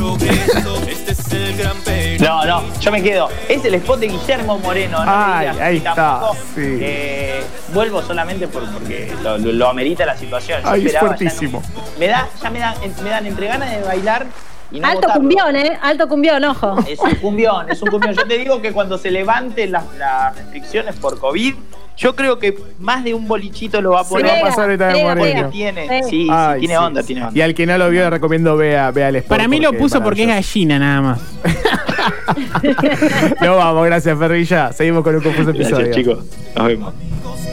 Este 0.88 1.12
es 1.12 1.32
el 1.32 1.56
gran. 1.56 1.76
No, 2.18 2.46
no, 2.46 2.62
yo 2.80 2.90
me 2.90 3.02
quedo. 3.02 3.28
Es 3.46 3.62
el 3.66 3.74
spot 3.74 4.00
de 4.00 4.08
Guillermo 4.08 4.58
Moreno. 4.58 5.04
No 5.04 5.12
Ay, 5.14 5.40
digas, 5.48 5.60
ahí 5.60 5.74
y 5.74 5.78
está, 5.78 5.94
tampoco, 5.94 6.34
sí. 6.54 6.78
eh, 6.80 7.44
vuelvo 7.74 8.00
solamente 8.02 8.48
por, 8.48 8.64
porque 8.72 9.14
lo, 9.22 9.36
lo- 9.36 9.52
lo 9.52 9.68
amerita 9.68 10.06
la 10.06 10.16
situación. 10.16 10.62
Yo 10.62 10.68
Ay, 10.70 10.86
es 10.86 10.92
ya 10.94 11.00
fuertísimo. 11.00 11.62
no- 11.74 11.82
me 11.98 12.06
da, 12.08 12.26
ya 12.42 12.48
me 12.50 12.58
dan, 12.58 12.74
me 13.04 13.10
dan 13.10 13.26
entre 13.26 13.46
ganas 13.48 13.70
de 13.70 13.82
bailar 13.82 14.26
no 14.70 14.84
Alto 14.88 14.96
votarlo. 15.02 15.20
cumbión, 15.20 15.56
¿eh? 15.56 15.78
Alto 15.82 16.08
cumbión, 16.08 16.42
ojo. 16.44 16.76
Es 16.88 16.98
un 16.98 17.14
cumbión, 17.16 17.70
es 17.70 17.82
un 17.82 17.88
cumbión. 17.90 18.14
Yo 18.14 18.26
te 18.26 18.38
digo 18.38 18.62
que 18.62 18.72
cuando 18.72 18.96
se 18.96 19.10
levanten 19.10 19.72
las, 19.72 19.84
las 19.98 20.34
restricciones 20.34 20.96
por 20.96 21.18
COVID, 21.20 21.54
yo 21.96 22.14
creo 22.14 22.38
que 22.38 22.56
más 22.78 23.02
de 23.04 23.14
un 23.14 23.26
bolichito 23.26 23.80
lo 23.80 23.92
va 23.92 24.00
a 24.00 24.04
Se 24.04 24.10
poner. 24.10 24.26
va 24.32 24.38
a 24.38 24.40
pasar 24.50 24.64
ahorita 24.64 24.88
de 24.88 25.14
pega. 25.14 25.50
Tiene, 25.50 25.86
Sí. 26.04 26.10
sí, 26.10 26.10
sí, 26.10 26.28
Ay, 26.30 26.60
tiene 26.60 26.74
sí, 26.74 26.78
onda, 26.80 27.00
sí. 27.02 27.06
tiene 27.08 27.22
onda. 27.24 27.38
Y 27.38 27.42
al 27.42 27.54
que 27.54 27.66
no 27.66 27.78
lo 27.78 27.88
vio, 27.90 28.02
le 28.02 28.10
recomiendo 28.10 28.56
vea, 28.56 28.90
vea 28.90 29.08
el 29.08 29.16
spot. 29.16 29.28
Para 29.30 29.48
mí 29.48 29.60
lo 29.60 29.72
puso 29.72 30.02
porque 30.02 30.22
es 30.22 30.28
gallina 30.28 30.78
nada 30.78 31.00
más. 31.00 31.20
No 33.40 33.56
vamos, 33.56 33.86
gracias, 33.86 34.18
Ferrilla. 34.18 34.72
Seguimos 34.72 35.02
con 35.02 35.14
un 35.16 35.22
confuso 35.22 35.50
episodio. 35.50 35.76
Gracias, 35.86 35.96
chicos. 35.96 36.24
Nos 36.54 36.66
vemos. 36.66 36.94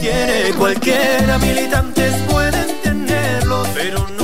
tiene 0.00 0.50
cualquiera, 0.58 1.38
militantes 1.38 2.14
pueden 2.30 2.66
tenerlo, 2.82 3.62
pero 3.74 4.06
no 4.18 4.23